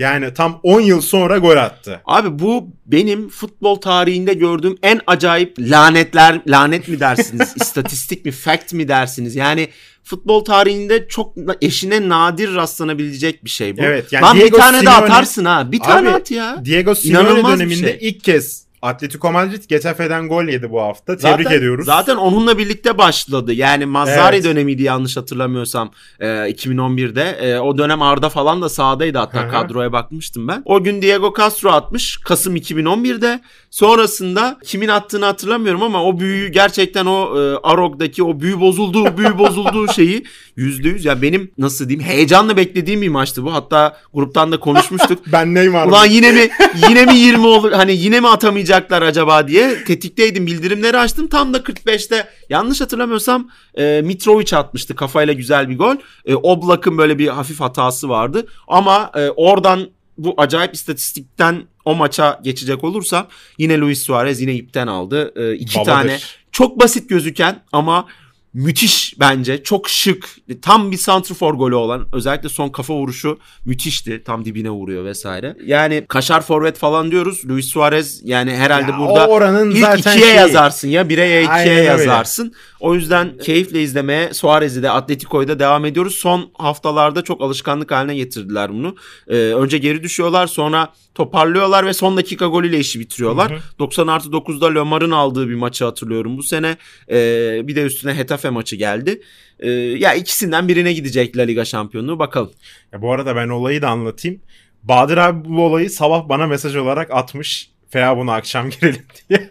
yani 0.01 0.35
tam 0.35 0.61
10 0.63 0.81
yıl 0.81 1.01
sonra 1.01 1.39
gol 1.39 1.57
attı. 1.57 2.01
Abi 2.05 2.39
bu 2.39 2.69
benim 2.87 3.29
futbol 3.29 3.77
tarihinde 3.77 4.35
gördüğüm 4.35 4.79
en 4.83 5.01
acayip 5.07 5.59
lanetler, 5.59 6.41
lanet 6.47 6.89
mi 6.89 7.01
dersiniz, 7.01 7.53
istatistik 7.61 8.25
mi, 8.25 8.31
fact 8.33 8.73
mi 8.73 8.89
dersiniz? 8.89 9.37
Yani 9.37 9.69
futbol 10.05 10.45
tarihinde 10.45 11.09
çok 11.09 11.35
eşine 11.63 12.09
nadir 12.09 12.55
rastlanabilecek 12.55 13.45
bir 13.45 13.51
şey 13.51 13.77
bu. 13.77 13.83
Evet, 13.83 14.13
yani 14.13 14.23
Lan 14.25 14.37
bir 14.37 14.41
Diego 14.41 14.57
tane 14.57 14.77
de 14.77 14.85
Simeone- 14.85 14.91
atarsın 15.05 15.45
ha. 15.45 15.73
Bir 15.73 15.81
tane 15.81 16.09
Abi, 16.09 16.17
at 16.17 16.31
ya. 16.31 16.65
Diego 16.65 16.95
Simeone 16.95 17.29
İnanılmaz 17.29 17.53
bir 17.53 17.59
döneminde 17.59 17.99
şey. 17.99 18.09
ilk 18.09 18.25
kez 18.25 18.70
Atletico 18.83 19.33
Madrid 19.33 19.63
Getafe'den 19.69 20.29
gol 20.29 20.45
yedi 20.45 20.71
bu 20.71 20.81
hafta. 20.81 21.17
Tebrik 21.17 21.43
zaten, 21.45 21.59
ediyoruz. 21.59 21.87
Zaten 21.87 22.17
onunla 22.17 22.59
birlikte 22.59 22.99
başladı. 22.99 23.53
Yani 23.53 23.87
Mazzari 23.87 24.37
Evet. 24.37 24.45
dönemiydi 24.45 24.83
yanlış 24.83 25.17
hatırlamıyorsam 25.17 25.91
e, 26.21 26.27
2011'de. 26.27 27.23
E, 27.23 27.59
o 27.59 27.79
dönem 27.79 28.03
Arda 28.03 28.29
falan 28.29 28.63
da 28.63 28.69
sahadaydı 28.69 29.19
hatta 29.19 29.49
kadroya 29.49 29.93
bakmıştım 29.93 30.49
ben. 30.49 30.63
O 30.65 30.85
gün 30.85 31.03
Diego 31.03 31.35
Castro 31.39 31.71
atmış 31.71 32.17
Kasım 32.17 32.57
2011'de. 32.57 33.41
Sonrasında 33.71 34.59
kimin 34.65 34.89
attığını 34.89 35.25
hatırlamıyorum 35.25 35.83
ama 35.83 36.05
o 36.05 36.21
büyüyü 36.21 36.49
gerçekten 36.49 37.07
o 37.07 37.41
e, 37.41 37.57
Arog'daki 37.63 38.23
o 38.23 38.41
büyü 38.41 38.61
bozulduğu 38.61 39.17
büyü 39.17 39.39
bozulduğu 39.39 39.93
şeyi 39.93 40.25
%100 40.57 41.09
ya 41.09 41.23
benim 41.23 41.51
nasıl 41.59 41.89
diyeyim 41.89 42.09
heyecanla 42.09 42.57
beklediğim 42.57 43.03
bir 43.03 43.09
maçtı 43.09 43.45
bu. 43.45 43.53
Hatta 43.55 43.97
gruptan 44.15 44.53
da 44.53 44.61
konuşmuştuk. 44.61 45.19
ben 45.33 45.55
Neymar. 45.55 45.87
Ulan 45.87 46.07
yine 46.07 46.33
mi 46.33 46.51
yine 46.89 47.05
mi 47.05 47.17
20 47.17 47.47
olur 47.47 47.73
hani 47.73 47.93
yine 47.93 48.21
mi 48.21 48.29
atamayacaklar 48.75 49.03
acaba 49.03 49.49
diye 49.49 49.85
tetikteydim 49.85 50.47
bildirimleri 50.47 50.99
açtım 50.99 51.29
tam 51.29 51.55
da 51.55 51.59
45'te 51.59 52.29
yanlış 52.49 52.81
hatırlamıyorsam 52.81 53.51
e, 53.75 54.03
Mitrovic 54.05 54.57
atmıştı 54.57 54.97
kafayla 54.97 55.33
güzel 55.33 55.69
bir 55.69 55.79
gol. 55.79 55.97
E, 56.27 56.35
Oblak'ın 56.35 56.99
böyle 56.99 57.19
bir 57.19 57.29
hafif 57.29 57.61
hatası 57.61 58.09
vardı 58.09 58.47
ama 58.69 59.11
e, 59.15 59.31
oradan 59.31 59.91
bu 60.19 60.35
acayip 60.37 60.75
istatistikten 60.75 61.63
o 61.85 61.95
maça 61.95 62.41
geçecek 62.43 62.85
olursam 62.85 63.27
yine 63.59 63.79
Luis 63.79 64.03
Suarez 64.03 64.41
yine 64.41 64.55
ipten 64.55 64.87
aldı. 64.87 65.33
E, 65.37 65.55
iki 65.55 65.79
Babadır. 65.79 65.91
tane 65.91 66.19
çok 66.53 66.81
basit 66.81 67.09
gözüken 67.09 67.63
ama 67.73 68.07
müthiş 68.55 69.15
bence. 69.21 69.63
Çok 69.63 69.89
şık. 69.89 70.29
Tam 70.63 70.91
bir 70.93 70.97
santrfor 70.97 71.55
golü 71.55 71.75
olan 71.75 72.09
özellikle 72.13 72.49
son 72.49 72.69
kafa 72.69 72.95
vuruşu 72.95 73.39
müthişti. 73.65 74.23
Tam 74.25 74.45
dibine 74.45 74.71
vuruyor 74.71 75.05
vesaire. 75.05 75.57
Yani 75.67 76.05
kaşar 76.09 76.41
forvet 76.41 76.79
falan 76.79 77.11
diyoruz. 77.11 77.49
Luis 77.49 77.67
Suarez 77.67 78.21
yani 78.25 78.53
herhalde 78.57 78.91
Ya 78.91 78.99
burada 78.99 79.27
oranın 79.29 79.71
ilk 79.71 79.79
zaten 79.79 80.17
ikiye 80.17 80.27
şeyi. 80.27 80.37
yazarsın 80.37 80.89
ya 80.89 81.09
bire 81.09 81.25
ya 81.27 81.41
ikiye 81.41 81.55
Aynen 81.55 81.77
öyle. 81.77 81.83
yazarsın. 81.85 82.53
O 82.81 82.95
yüzden 82.95 83.39
keyifle 83.39 83.83
izlemeye 83.83 84.35
Suarez'i 84.35 84.83
de 84.83 84.91
Atletico'yu 84.91 85.49
da 85.49 85.59
devam 85.59 85.85
ediyoruz. 85.85 86.15
Son 86.15 86.51
haftalarda 86.55 87.23
çok 87.23 87.41
alışkanlık 87.43 87.91
haline 87.91 88.15
getirdiler 88.15 88.71
bunu. 88.73 88.97
Ee, 89.29 89.35
önce 89.37 89.79
geri 89.79 90.03
düşüyorlar 90.03 90.47
sonra 90.47 90.93
toparlıyorlar 91.15 91.87
ve 91.87 91.93
son 91.93 92.17
dakika 92.17 92.47
golüyle 92.47 92.79
işi 92.79 93.01
bitiriyorlar. 93.01 93.51
Hı 93.51 93.55
hı. 93.57 93.61
90 93.79 94.07
artı 94.07 94.29
9'da 94.29 94.67
Lömar'ın 94.75 95.11
aldığı 95.11 95.49
bir 95.49 95.55
maçı 95.55 95.85
hatırlıyorum 95.85 96.39
bu 96.39 96.43
sene. 96.43 96.77
Ee, 97.11 97.61
bir 97.65 97.77
de 97.77 97.83
üstüne 97.83 98.15
Hetafe 98.15 98.40
maçı 98.49 98.77
geldi. 98.77 99.23
Ee, 99.59 99.71
ya 99.71 100.15
ikisinden 100.15 100.69
birine 100.69 100.93
gidecek 100.93 101.37
La 101.37 101.43
Liga 101.43 101.65
şampiyonluğu 101.65 102.19
bakalım. 102.19 102.53
Ya 102.93 103.03
bu 103.03 103.13
arada 103.13 103.37
ben 103.37 103.49
olayı 103.49 103.83
da 103.83 103.89
anlatayım. 103.89 104.41
Bahadır 104.83 105.17
abi 105.17 105.49
bu 105.49 105.65
olayı 105.65 105.91
sabah 105.91 106.29
bana 106.29 106.47
mesaj 106.47 106.77
olarak 106.77 107.11
atmış. 107.11 107.71
Feya 107.91 108.17
bunu 108.17 108.31
akşam 108.33 108.71
girelim 108.71 109.03
diye. 109.29 109.51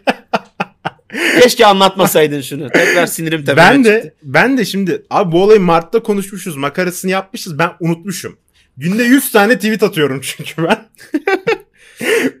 Keşke 1.42 1.66
anlatmasaydın 1.66 2.40
şunu. 2.40 2.68
Tekrar 2.68 3.06
sinirim 3.06 3.44
tepeme 3.44 3.56
ben 3.56 3.84
de 3.84 3.94
çıktı. 3.94 4.14
ben 4.22 4.58
de 4.58 4.64
şimdi 4.64 5.02
abi 5.10 5.32
bu 5.32 5.42
olayı 5.42 5.60
Mart'ta 5.60 6.02
konuşmuşuz. 6.02 6.56
Makarasını 6.56 7.10
yapmışız. 7.10 7.58
Ben 7.58 7.70
unutmuşum. 7.80 8.36
Günde 8.76 9.02
100 9.04 9.32
tane 9.32 9.56
tweet 9.56 9.82
atıyorum 9.82 10.20
çünkü 10.20 10.62
ben. 10.62 10.88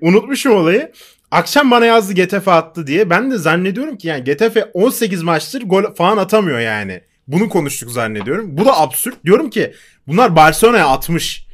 unutmuşum 0.00 0.52
olayı. 0.52 0.92
Akşam 1.30 1.70
bana 1.70 1.86
yazdı 1.86 2.12
Getafe 2.12 2.50
attı 2.50 2.86
diye. 2.86 3.10
Ben 3.10 3.30
de 3.30 3.38
zannediyorum 3.38 3.96
ki 3.96 4.08
yani 4.08 4.24
Getafe 4.24 4.64
18 4.64 5.22
maçtır 5.22 5.62
gol 5.62 5.94
falan 5.94 6.16
atamıyor 6.16 6.58
yani. 6.60 7.00
Bunu 7.28 7.48
konuştuk 7.48 7.90
zannediyorum. 7.90 8.58
Bu 8.58 8.64
da 8.64 8.80
absürt. 8.80 9.24
Diyorum 9.24 9.50
ki 9.50 9.74
bunlar 10.06 10.36
Barcelona'ya 10.36 10.86
atmış. 10.88 11.46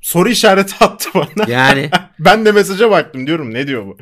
Soru 0.00 0.28
işareti 0.28 0.74
attı 0.84 1.08
bana. 1.14 1.50
Yani 1.50 1.90
Ben 2.18 2.44
de 2.44 2.52
mesaja 2.52 2.90
baktım 2.90 3.26
diyorum 3.26 3.54
ne 3.54 3.66
diyor 3.66 3.86
bu? 3.86 3.96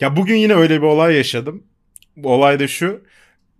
Ya 0.00 0.16
bugün 0.16 0.36
yine 0.36 0.54
öyle 0.54 0.82
bir 0.82 0.86
olay 0.86 1.14
yaşadım. 1.16 1.62
Bu 2.16 2.32
olay 2.32 2.60
da 2.60 2.68
şu. 2.68 3.00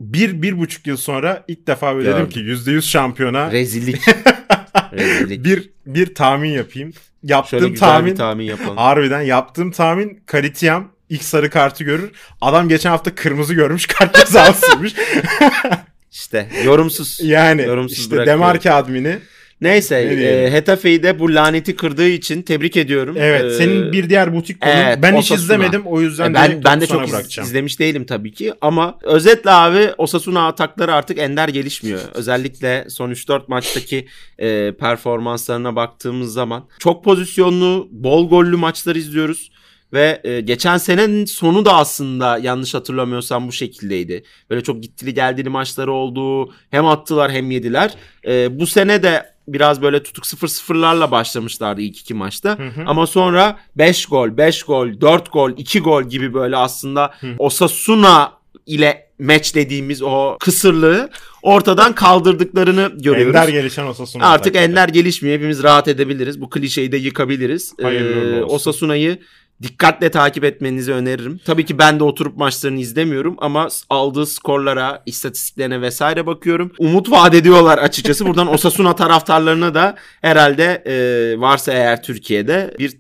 Bir, 0.01 0.43
bir 0.43 0.59
buçuk 0.59 0.87
yıl 0.87 0.97
sonra 0.97 1.45
ilk 1.49 1.67
defa 1.67 1.97
böyle 1.97 2.15
dedim 2.15 2.29
ki 2.29 2.41
yüzde 2.41 2.71
yüz 2.71 2.89
şampiyona 2.91 3.53
rezillik. 3.53 4.01
rezillik. 4.93 5.45
bir, 5.45 5.71
bir 5.87 6.15
tahmin 6.15 6.51
yapayım. 6.51 6.93
Yaptığım 7.23 7.61
Şöyle 7.61 7.73
güzel 7.73 7.89
tahmin, 7.89 8.13
bir 8.13 8.17
tahmin 8.17 8.45
yapalım. 8.45 8.77
harbiden 8.77 9.21
yaptığım 9.21 9.71
tahmin 9.71 10.23
Karitiyam 10.27 10.89
ilk 11.11 11.23
sarı 11.23 11.51
kartı 11.51 11.85
görür. 11.85 12.11
Adam 12.41 12.69
geçen 12.69 12.91
hafta 12.91 13.15
kırmızı 13.15 13.55
görmüş 13.55 13.87
kart 13.99 14.17
cezasıymış. 14.19 14.95
İşte 16.13 16.49
yorumsuz. 16.65 17.19
yani 17.23 17.63
Yorumsuz 17.63 17.99
işte. 17.99 18.27
Demarke 18.27 18.73
admini. 18.73 19.19
Neyse 19.61 20.07
Ne 20.17 20.23
e, 20.25 20.53
Hetafe'yi 20.53 21.03
de 21.03 21.19
bu 21.19 21.35
laneti 21.35 21.77
kırdığı 21.77 22.09
için 22.09 22.43
tebrik 22.43 22.77
ediyorum. 22.77 23.17
Evet 23.19 23.45
Ee, 23.45 23.51
senin 23.51 23.93
bir 23.93 24.11
diğer 24.11 24.35
butik 24.35 24.61
konun. 24.61 24.73
evet, 24.73 24.99
ben 25.03 25.13
hiç 25.13 25.19
Osasuna. 25.19 25.45
izlemedim 25.45 25.83
o 25.87 26.01
yüzden 26.01 26.31
e, 26.31 26.35
ben 26.35 26.65
ben 26.65 26.81
de 26.81 26.87
çok 26.87 27.11
bırakacağım. 27.13 27.49
izlemiş 27.49 27.79
değilim 27.81 28.07
tabii 28.07 28.33
ki 28.33 28.53
ama 28.61 28.99
özetle 29.03 29.51
abi 29.51 29.91
Osasuna 29.99 30.47
atakları 30.49 30.95
artık 30.95 31.19
ender 31.19 31.49
gelişmiyor. 31.49 32.01
Özellikle 32.15 32.87
son 32.89 33.11
3-4 33.11 33.43
maçtaki 33.49 34.07
e, 34.39 34.73
performanslarına 34.77 35.77
baktığımız 35.77 36.33
zaman 36.33 36.69
çok 36.79 37.05
pozisyonlu, 37.05 37.89
bol 37.91 38.29
gollü 38.29 38.57
maçlar 38.57 38.97
izliyoruz. 38.97 39.51
Ve 39.97 40.21
e, 40.25 40.41
geçen 40.41 40.79
senenin 40.79 41.25
sonu 41.25 41.65
da 41.65 41.75
aslında 41.75 42.39
yanlış 42.39 42.75
hatırlamıyorsam 42.75 43.49
bu 43.49 43.53
şekildeydi. 43.53 44.25
Böyle 44.51 44.63
çok 44.63 44.83
gittili 44.83 45.15
geldili 45.15 45.49
maçları 45.49 45.93
oldu. 45.93 46.53
Hem 46.71 46.87
attılar 46.87 47.33
hem 47.33 47.51
yediler. 47.51 47.95
E, 48.27 48.61
bu 48.61 48.67
sene 48.67 49.03
de 49.03 49.37
biraz 49.49 49.83
böyle 49.83 50.03
tutuk 50.03 50.25
0-0'larla 50.25 51.11
başlamışlardı 51.11 51.81
ilk 51.81 51.99
iki 51.99 52.15
maçta. 52.15 52.59
Hı 52.59 52.63
hı. 52.63 52.83
Ama 52.87 53.07
sonra 53.07 53.59
5 53.77 54.07
gol, 54.07 54.37
5 54.37 54.63
gol, 54.63 55.01
4 55.01 55.33
gol, 55.33 55.51
2 55.57 55.81
gol 55.81 56.03
gibi 56.03 56.35
böyle 56.35 56.57
aslında 56.57 57.15
Hı. 57.21 57.27
Osasuna 57.39 58.33
ile 58.67 59.07
matchlediğimiz 59.19 60.03
o 60.03 60.37
kısırlığı 60.41 61.11
ortadan 61.43 61.95
kaldırdıklarını 61.95 62.93
görüyoruz. 62.95 63.37
Ender 63.37 63.49
gelişen 63.49 63.87
Osasuna. 63.87 64.27
Artık 64.27 64.47
atakları. 64.47 64.65
ender 64.65 64.89
gelişmiyor. 64.89 65.37
Hepimiz 65.37 65.63
rahat 65.63 65.89
edebiliriz. 65.89 66.41
Bu 66.41 66.51
klişeyi 66.51 66.93
de 66.93 66.97
yıkabiliriz. 66.97 67.75
Hayırlı 67.83 68.37
Ee. 68.37 68.43
Osasuna'yı 68.43 69.19
dikkatle 69.63 70.11
takip 70.11 70.45
etmenizi 70.45 70.93
öneririm. 70.93 71.41
Tabii 71.45 71.65
ki 71.65 71.79
ben 71.79 72.01
de 72.01 72.05
oturup 72.05 72.37
maçlarını 72.37 72.81
izlemiyorum 72.81 73.37
ama 73.39 73.69
aldığı 73.91 74.27
skorlara, 74.27 75.03
istatistiklerine 75.07 75.81
vesaire 75.81 76.27
bakıyorum. 76.27 76.73
Umut 76.79 77.11
vaat 77.11 77.35
ediyorlar 77.35 77.79
açıkçası. 77.79 78.27
Buradan 78.27 78.55
Osasuna 78.55 78.95
taraftarlarına 78.95 79.75
da 79.75 79.95
herhalde 80.23 80.83
e, 80.87 80.95
varsa 81.41 81.73
eğer 81.73 82.03
Türkiye'de 82.03 82.75
bir 82.79 82.99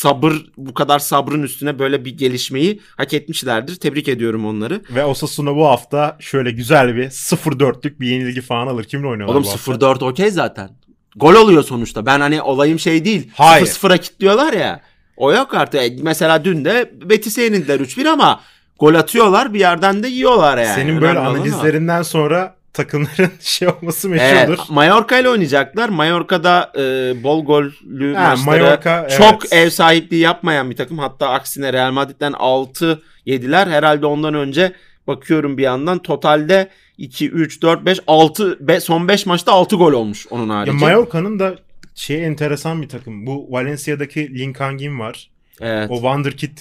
sabır 0.00 0.34
bu 0.56 0.74
kadar 0.74 0.98
sabrın 0.98 1.42
üstüne 1.42 1.78
böyle 1.78 2.04
bir 2.04 2.16
gelişmeyi 2.18 2.80
hak 2.96 3.14
etmişlerdir. 3.14 3.76
Tebrik 3.76 4.08
ediyorum 4.08 4.46
onları. 4.46 4.82
Ve 4.90 5.04
Osasuna 5.04 5.56
bu 5.56 5.66
hafta 5.66 6.16
şöyle 6.20 6.50
güzel 6.50 6.96
bir 6.96 7.04
0-4'lük 7.04 8.00
bir 8.00 8.08
yenilgi 8.08 8.40
falan 8.40 8.66
alır. 8.66 8.84
Kimle 8.84 9.06
oynuyorlar 9.06 9.34
Oğlum 9.34 9.44
bu 9.44 9.50
hafta? 9.50 9.72
0-4 9.72 10.04
okey 10.04 10.30
zaten. 10.30 10.70
Gol 11.16 11.34
oluyor 11.34 11.62
sonuçta. 11.62 12.06
Ben 12.06 12.20
hani 12.20 12.42
olayım 12.42 12.78
şey 12.78 13.04
değil. 13.04 13.30
Hayır. 13.34 13.66
0-0'a 13.66 13.96
kilitliyorlar 13.96 14.52
ya. 14.52 14.80
O 15.20 15.32
yok 15.32 15.54
artık. 15.54 15.80
E, 15.82 15.96
Mesela 16.02 16.44
dün 16.44 16.64
de 16.64 16.90
Betis'e 17.04 17.42
yenildiler 17.42 17.80
3-1 17.80 18.08
ama 18.08 18.40
gol 18.78 18.94
atıyorlar 18.94 19.54
bir 19.54 19.60
yerden 19.60 20.02
de 20.02 20.08
yiyorlar 20.08 20.58
yani. 20.58 20.74
Senin 20.74 21.00
böyle 21.00 21.18
Önemli 21.18 21.28
analizlerinden 21.28 22.02
sonra 22.02 22.54
takımların 22.72 23.30
şey 23.40 23.68
olması 23.68 24.08
Evet, 24.08 24.20
meşhurdur. 24.48 24.58
Mallorca 24.68 25.18
ile 25.18 25.28
oynayacaklar. 25.28 25.88
Mallorca'da 25.88 26.72
e, 26.78 26.82
bol 27.22 27.44
gollü 27.44 28.14
Ha, 28.14 28.30
maçlara 28.30 28.62
Mallorca, 28.64 29.08
çok 29.18 29.42
evet. 29.44 29.52
ev 29.52 29.70
sahipliği 29.70 30.20
yapmayan 30.20 30.70
bir 30.70 30.76
takım. 30.76 30.98
Hatta 30.98 31.28
aksine 31.28 31.72
Real 31.72 31.92
Madrid'den 31.92 32.32
6 32.32 33.02
yediler. 33.26 33.66
Herhalde 33.66 34.06
ondan 34.06 34.34
önce 34.34 34.72
bakıyorum 35.06 35.58
bir 35.58 35.62
yandan 35.62 35.98
totalde 35.98 36.68
2 36.98 37.30
3 37.30 37.62
4 37.62 37.84
5 37.84 37.98
6 38.06 38.68
be, 38.68 38.80
son 38.80 39.08
5 39.08 39.26
maçta 39.26 39.52
6 39.52 39.76
gol 39.76 39.92
olmuş 39.92 40.26
onun 40.30 40.48
Ya 40.48 40.54
harici. 40.54 40.76
Mallorca'nın 40.76 41.38
da 41.38 41.54
şey 42.00 42.26
enteresan 42.26 42.82
bir 42.82 42.88
takım. 42.88 43.26
Bu 43.26 43.52
Valencia'daki 43.52 44.38
Linkangin 44.38 44.98
var. 45.00 45.30
evet. 45.60 45.90
O 45.90 45.94
Wonderkid 45.94 46.58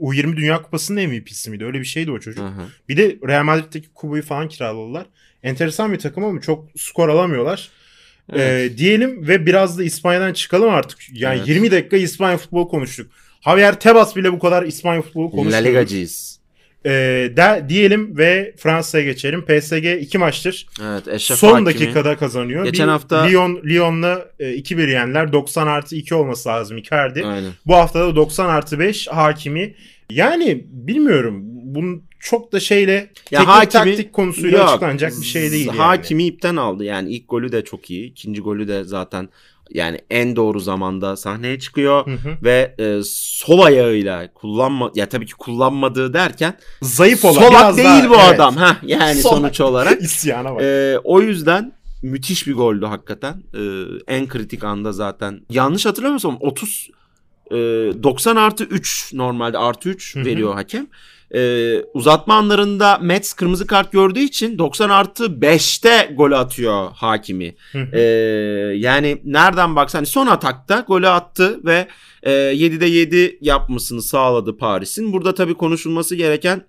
U20 0.00 0.36
Dünya 0.36 0.62
Kupası'nın 0.62 1.08
MVP'si 1.08 1.50
miydi? 1.50 1.64
Öyle 1.64 1.80
bir 1.80 1.84
şeydi 1.84 2.10
o 2.10 2.18
çocuk. 2.20 2.44
Hı 2.44 2.48
hı. 2.48 2.62
Bir 2.88 2.96
de 2.96 3.16
Real 3.28 3.44
Madrid'deki 3.44 3.88
Kubu'yu 3.94 4.22
falan 4.22 4.48
kiraladılar. 4.48 5.06
Enteresan 5.42 5.92
bir 5.92 5.98
takım 5.98 6.24
ama 6.24 6.40
çok 6.40 6.68
skor 6.76 7.08
alamıyorlar. 7.08 7.68
Evet. 8.32 8.72
Ee, 8.72 8.78
diyelim 8.78 9.28
ve 9.28 9.46
biraz 9.46 9.78
da 9.78 9.84
İspanya'dan 9.84 10.32
çıkalım 10.32 10.70
artık. 10.74 10.98
Yani 11.12 11.36
Evet. 11.38 11.48
20 11.48 11.70
dakika 11.70 11.96
İspanya 11.96 12.36
futbolu 12.38 12.68
konuştuk. 12.68 13.10
Javier 13.44 13.80
Tebas 13.80 14.16
bile 14.16 14.32
bu 14.32 14.38
kadar 14.38 14.62
İspanya 14.62 15.02
futbolu 15.02 15.26
La 15.26 15.30
konuşmuyor. 15.30 15.64
Ligacıyız. 15.64 16.37
Ee, 16.86 16.90
de, 17.36 17.64
diyelim 17.68 18.18
ve 18.18 18.54
Fransa'ya 18.58 19.04
geçelim. 19.04 19.44
PSG 19.44 19.98
iki 20.00 20.18
maçtır. 20.18 20.66
Evet, 20.82 21.08
Eşref 21.08 21.38
Son 21.38 21.48
Hakimi. 21.52 21.66
dakikada 21.66 22.16
kazanıyor. 22.16 22.64
Geçen 22.64 22.86
Bir 22.86 22.92
hafta- 22.92 23.22
Lyon 23.24 23.60
Lyon'la 23.64 24.26
e, 24.40 24.54
2-1 24.54 24.88
yendiler. 24.90 25.32
90 25.32 25.66
artı 25.66 25.96
2 25.96 26.14
olması 26.14 26.48
lazım 26.48 26.76
Icardi. 26.78 27.26
Aynen. 27.26 27.50
Bu 27.66 27.74
hafta 27.74 28.00
da 28.00 28.16
90 28.16 28.48
artı 28.48 28.78
5 28.78 29.08
Hakimi. 29.08 29.74
Yani 30.10 30.64
bilmiyorum. 30.70 31.40
Bunun 31.44 32.02
çok 32.20 32.52
da 32.52 32.60
şeyle 32.60 32.92
Ya 32.92 33.08
teknik 33.40 33.48
Hakimi- 33.48 33.72
taktik 33.72 34.12
konusuyla 34.12 34.58
Yok, 34.58 34.68
açıklanacak 34.68 35.12
bir 35.20 35.26
şey 35.26 35.50
değil. 35.52 35.66
yani. 35.66 35.76
Hakimi 35.78 36.24
ipten 36.26 36.56
aldı. 36.56 36.84
Yani 36.84 37.10
ilk 37.10 37.28
golü 37.28 37.52
de 37.52 37.64
çok 37.64 37.90
iyi. 37.90 38.10
ikinci 38.10 38.40
golü 38.40 38.68
de 38.68 38.84
zaten 38.84 39.28
yani 39.74 39.98
en 40.10 40.36
doğru 40.36 40.60
zamanda 40.60 41.16
sahneye 41.16 41.58
çıkıyor. 41.58 42.06
Hı 42.06 42.10
hı. 42.10 42.36
Ve 42.42 42.74
e, 42.78 43.00
sol 43.04 43.60
ayağıyla 43.60 44.32
kullanma 44.34 44.90
ya 44.94 45.08
tabii 45.08 45.26
ki 45.26 45.34
kullanmadığı 45.34 46.12
derken 46.12 46.54
Zayıf 46.82 47.24
olan. 47.24 47.32
solak 47.34 47.50
biraz 47.50 47.76
değil 47.76 47.88
daha- 47.88 48.10
bu 48.10 48.14
evet. 48.14 48.34
adam 48.34 48.56
ha 48.56 48.76
yani 48.82 49.20
Solak. 49.20 49.36
sonuç 49.38 49.60
olarak. 49.60 50.02
İsyana 50.02 50.54
bak. 50.54 50.62
E, 50.62 50.98
o 51.04 51.20
yüzden 51.20 51.72
müthiş 52.02 52.46
bir 52.46 52.54
goldü 52.54 52.86
hakikaten. 52.86 53.42
E, 53.54 53.60
en 54.14 54.28
kritik 54.28 54.64
anda 54.64 54.92
zaten. 54.92 55.40
Yanlış 55.50 55.86
hatırlamıyorsam 55.86 56.36
30 56.40 56.90
e, 57.50 57.54
90 57.56 58.36
artı 58.36 58.64
3 58.64 59.10
normalde 59.14 59.58
artı 59.58 59.88
3 59.88 60.14
Hı 60.16 60.20
hı. 60.20 60.24
veriyor 60.24 60.54
hakem. 60.54 60.86
E, 61.34 61.74
uzatma 61.94 62.34
anlarında 62.34 62.98
Mets 62.98 63.32
kırmızı 63.32 63.66
kart 63.66 63.92
gördüğü 63.92 64.20
için 64.20 64.58
90 64.58 64.88
artı 64.90 65.24
5'te 65.24 66.14
gol 66.16 66.32
atıyor 66.32 66.90
hakimi. 66.94 67.54
E, 67.92 68.00
yani 68.76 69.20
nereden 69.24 69.76
baksan 69.76 69.98
hani 69.98 70.06
son 70.06 70.26
atakta 70.26 70.84
golü 70.88 71.08
attı 71.08 71.60
ve 71.64 71.88
e, 72.22 72.30
7'de 72.30 72.86
7 72.86 73.38
yapmasını 73.40 74.02
sağladı 74.02 74.56
Paris'in. 74.56 75.12
Burada 75.12 75.34
tabii 75.34 75.54
konuşulması 75.54 76.14
gereken 76.16 76.64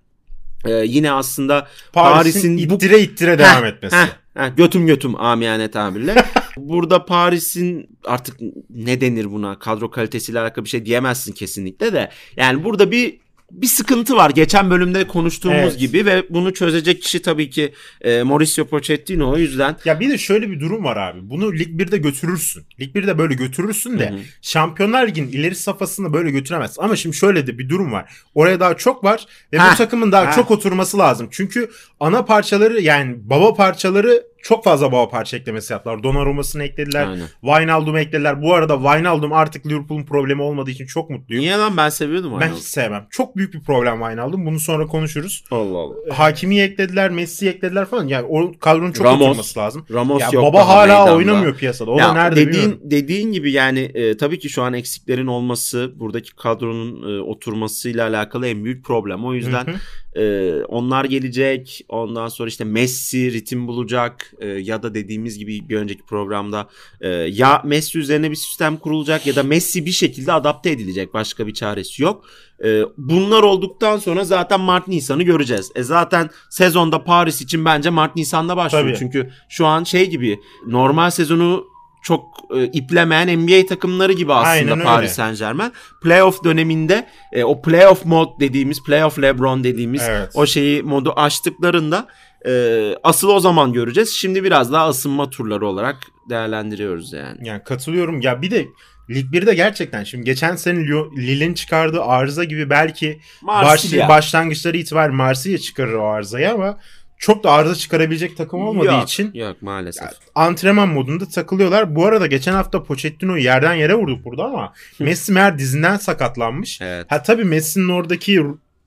e, 0.66 0.72
yine 0.72 1.12
aslında 1.12 1.68
Paris'in, 1.94 2.18
Paris'in 2.18 2.70
bu- 2.70 2.74
ittire 2.74 3.00
ittire 3.02 3.40
devam 3.40 3.66
etmesi. 3.66 3.96
Heh, 3.96 4.08
heh, 4.34 4.56
götüm 4.58 4.88
götüm 4.88 5.22
amiyane 5.22 5.72
tabirle. 5.72 6.16
Burada 6.58 7.06
Paris'in 7.06 7.98
artık 8.06 8.38
ne 8.70 9.02
denir 9.02 9.32
buna 9.32 9.60
kadro 9.60 9.92
kalitesiyle 9.92 10.40
alakalı 10.40 10.66
bir 10.66 10.70
şey 10.70 10.86
diyemezsin 10.86 11.34
kesinlikle 11.34 11.94
de. 11.94 12.10
Yani 12.38 12.64
burada 12.64 12.92
bir 12.92 13.20
bir 13.52 13.68
sıkıntı 13.68 14.16
var. 14.16 14.30
Geçen 14.30 14.70
bölümde 14.70 15.08
konuştuğumuz 15.08 15.58
Evet. 15.60 15.80
gibi 15.80 16.06
ve 16.06 16.24
bunu 16.30 16.54
çözecek 16.54 17.02
kişi 17.02 17.22
tabii 17.22 17.50
ki 17.50 17.74
e, 18.02 18.24
Mauricio 18.24 18.66
Pochettino 18.66 19.32
o 19.32 19.38
yüzden. 19.38 19.78
Ya 19.86 20.00
bir 20.00 20.10
de 20.10 20.18
şöyle 20.18 20.50
bir 20.52 20.60
durum 20.60 20.84
var 20.84 20.98
abi. 20.98 21.20
Bunu 21.30 21.54
Lig 21.54 21.82
1'de 21.82 21.98
götürürsün. 21.98 22.64
Lig 22.80 22.96
1'de 22.96 23.18
böyle 23.18 23.34
götürürsün 23.34 24.00
de 24.00 24.10
Hı 24.10 24.14
hı. 24.14 24.20
Şampiyonlar 24.42 25.08
Ligi'nin 25.08 25.28
ileri 25.32 25.56
safhasında 25.56 26.14
böyle 26.14 26.32
götüremezsin. 26.32 26.82
Ama 26.82 26.96
şimdi 26.96 27.16
şöyle 27.16 27.48
de 27.48 27.58
bir 27.58 27.70
durum 27.70 27.92
var. 27.92 28.12
Oraya 28.36 28.60
daha 28.60 28.78
çok 28.78 29.04
var 29.04 29.26
ve 29.54 29.60
Heh, 29.60 29.74
bu 29.74 29.78
takımın 29.78 30.12
daha 30.12 30.28
heh. 30.28 30.36
çok 30.36 30.52
oturması 30.52 30.98
lazım. 30.98 31.28
Çünkü 31.32 31.70
ana 32.00 32.26
parçaları 32.26 32.82
yani 32.82 33.16
baba 33.20 33.54
parçaları 33.54 34.24
çok 34.44 34.64
fazla 34.64 34.92
baba 34.92 35.10
parça 35.10 35.38
eklemesi 35.38 35.74
yaptılar. 35.74 36.04
Donnarumma'sını 36.04 36.64
eklediler. 36.64 37.08
Aynen. 37.08 37.26
Wijnaldum'u 37.42 38.00
eklediler. 38.00 38.42
Bu 38.42 38.54
arada 38.54 38.76
Wijnaldum 38.78 39.34
artık 39.34 39.66
Liverpool'un 39.68 40.04
problemi 40.04 40.42
olmadığı 40.42 40.72
için 40.72 40.86
çok 40.86 41.10
mutluyum. 41.10 41.42
Niye 41.44 41.56
lan 41.58 41.78
ben 41.78 41.90
seviyordum 41.90 42.32
Ben 42.32 42.36
Wijnaldum'u. 42.38 42.60
hiç 42.60 42.66
sevmem. 42.68 43.08
Çok 43.10 43.36
büyük 43.38 43.54
bir 43.54 43.62
problem 43.62 44.00
Wijnaldum. 44.00 44.46
Bunu 44.46 44.60
sonra 44.60 44.86
konuşuruz. 44.88 45.44
Allah 45.52 45.78
Allah. 45.78 45.94
Hakimi 46.10 46.60
eklediler, 46.60 47.10
Messi'yi 47.10 47.52
eklediler 47.52 47.86
falan. 47.86 48.08
Yani 48.08 48.26
o 48.30 48.52
kadronun 48.60 48.92
çok 48.92 49.06
Ramos. 49.06 49.28
oturması 49.28 49.60
lazım. 49.60 49.86
Ramos 49.94 50.22
Ya 50.22 50.30
yok 50.34 50.44
baba 50.44 50.68
hala 50.68 50.88
meydanda. 50.88 51.16
oynamıyor 51.16 51.56
piyasada. 51.56 51.92
O 51.92 51.98
ya 51.98 52.08
da 52.10 52.14
nerede 52.14 52.36
dediğin 52.36 52.54
bilmiyorum. 52.54 52.80
dediğin 52.84 53.32
gibi 53.32 53.52
yani 53.52 53.80
e, 53.80 54.18
tabii 54.18 54.40
ki 54.40 54.50
şu 54.50 54.64
an 54.64 54.74
eksiklerin 54.74 55.28
olması 55.28 55.94
buradaki 55.96 56.36
kadronun 56.36 57.18
e, 57.18 57.22
oturmasıyla 57.22 58.08
alakalı 58.08 58.48
en 58.48 58.64
büyük 58.64 58.86
problem. 58.86 59.26
O 59.26 59.34
yüzden 59.34 59.66
Hı 59.68 59.72
Ee, 60.16 60.62
onlar 60.68 61.06
gelecek. 61.06 61.86
Ondan 61.90 62.28
sonra 62.28 62.50
işte 62.50 62.64
Messi 62.64 63.34
ritim 63.34 63.68
bulacak 63.68 64.34
Ee, 64.40 64.48
ya 64.48 64.84
da 64.84 64.94
dediğimiz 64.94 65.38
gibi 65.38 65.70
bir 65.70 65.78
önceki 65.78 66.04
programda 66.04 66.68
e, 67.02 67.08
ya 67.10 67.62
Messi 67.66 68.00
üzerine 68.00 68.32
bir 68.32 68.36
sistem 68.36 68.78
kurulacak 68.78 69.28
ya 69.28 69.36
da 69.36 69.44
Messi 69.44 69.86
bir 69.86 69.92
şekilde 69.92 70.34
adapte 70.34 70.72
edilecek. 70.72 71.14
Başka 71.14 71.48
bir 71.48 71.54
çaresi 71.54 72.04
yok. 72.04 72.26
Ee, 72.64 72.82
bunlar 72.98 73.44
olduktan 73.44 73.98
sonra 73.98 74.24
zaten 74.24 74.60
Mart 74.60 74.88
Nisan'ı 74.88 75.24
göreceğiz. 75.24 75.72
E 75.76 75.84
zaten 75.84 76.30
sezonda 76.50 77.04
Paris 77.04 77.42
için 77.42 77.66
bence 77.66 77.90
Mart 77.90 78.16
Nisan'da 78.16 78.58
başlıyor. 78.58 78.86
Tabii. 78.86 78.98
Çünkü 79.00 79.30
şu 79.50 79.66
an 79.66 79.84
şey 79.84 80.10
gibi 80.10 80.40
normal 80.68 81.10
sezonu 81.10 81.66
çok 82.04 82.26
e, 82.56 82.66
iplemeyen 82.66 83.40
NBA 83.40 83.66
takımları 83.66 84.14
gibi 84.14 84.34
aslında 84.34 84.74
Aynen. 84.74 84.86
Paris 84.86 85.12
Saint 85.12 85.40
Germain. 85.40 85.74
Playoff 86.04 86.44
döneminde 86.44 87.08
e, 87.34 87.44
o 87.44 87.62
playoff 87.62 88.06
mod 88.06 88.40
dediğimiz, 88.40 88.84
playoff 88.84 89.22
LeBron 89.22 89.64
dediğimiz 89.64 90.02
Evet. 90.10 90.30
o 90.34 90.46
şeyi 90.46 90.84
modu 90.84 91.14
açtıklarında 91.16 92.08
e, 92.48 92.94
asıl 93.04 93.30
o 93.30 93.40
zaman 93.40 93.74
göreceğiz. 93.74 94.10
Şimdi 94.10 94.44
biraz 94.44 94.74
daha 94.74 94.90
ısınma 94.90 95.30
turları 95.30 95.68
olarak 95.68 95.98
değerlendiriyoruz 96.30 97.14
yani. 97.14 97.48
Yani 97.48 97.64
katılıyorum. 97.64 98.22
Ya 98.22 98.42
bir 98.42 98.52
de 98.52 98.66
Lig 99.10 99.34
1'de 99.34 99.54
gerçekten 99.54 100.04
şimdi 100.04 100.24
geçen 100.24 100.56
sene 100.56 100.80
Lille'in 101.18 101.54
çıkardığı 101.54 102.02
arıza 102.02 102.44
gibi 102.44 102.70
belki 102.70 103.20
baş, 103.42 103.94
başlangıçları 103.94 104.78
itibariyle 104.78 105.16
Marsilya 105.16 105.58
çıkarır 105.58 105.94
o 105.94 106.06
arızayı 106.06 106.52
ama 106.52 106.78
çok 107.20 107.44
da 107.44 107.52
arıza 107.52 107.76
çıkarabilecek 107.76 108.38
takım 108.38 108.62
olmadığı 108.62 108.86
yok, 108.86 109.04
için 109.04 109.32
Yok 109.34 109.62
maalesef. 109.62 110.04
Ya, 110.04 110.12
antrenman 110.36 110.90
modunda 110.90 111.26
takılıyorlar. 111.30 111.96
Bu 111.96 112.06
arada 112.06 112.28
geçen 112.28 112.54
hafta 112.54 112.84
Pochettino'yu 112.84 113.44
yerden 113.44 113.74
yere 113.74 113.96
vurduk 113.96 114.26
burada 114.26 114.44
ama 114.44 114.74
Messi 115.00 115.32
meğer 115.32 115.60
dizinden 115.60 115.98
sakatlanmış. 115.98 116.82
Evet. 116.82 117.06
Ha 117.10 117.24
tabii 117.24 117.44
Messi'nin 117.44 117.90
oradaki 117.90 118.44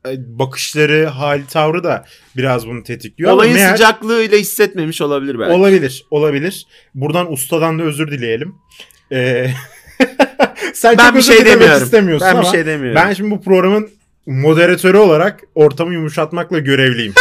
e, 0.08 0.38
bakışları, 0.38 1.06
hali 1.06 1.46
tavrı 1.46 1.84
da 1.84 2.04
biraz 2.36 2.66
bunu 2.66 2.82
tetikliyor. 2.82 3.32
Olayın 3.32 3.56
meğer- 3.56 3.72
sıcaklığıyla 3.72 4.38
hissetmemiş 4.38 5.00
olabilir 5.00 5.38
belki. 5.38 5.52
Olabilir, 5.52 6.06
olabilir. 6.10 6.66
Buradan 6.94 7.32
ustadan 7.32 7.78
da 7.78 7.82
özür 7.82 8.10
dileyelim. 8.10 8.54
Ee, 9.12 9.50
sen 10.74 10.98
ben 10.98 11.14
bir 11.14 11.22
şey 11.22 11.44
demiyorum. 11.44 11.84
istemiyorsun 11.84 12.28
Ben 12.34 12.42
bir 12.42 12.46
şey 12.46 12.66
demiyorum. 12.66 13.02
ben 13.02 13.12
şimdi 13.12 13.30
bu 13.30 13.42
programın 13.42 13.90
moderatörü 14.26 14.96
olarak 14.96 15.40
ortamı 15.54 15.92
yumuşatmakla 15.92 16.58
görevliyim. 16.58 17.14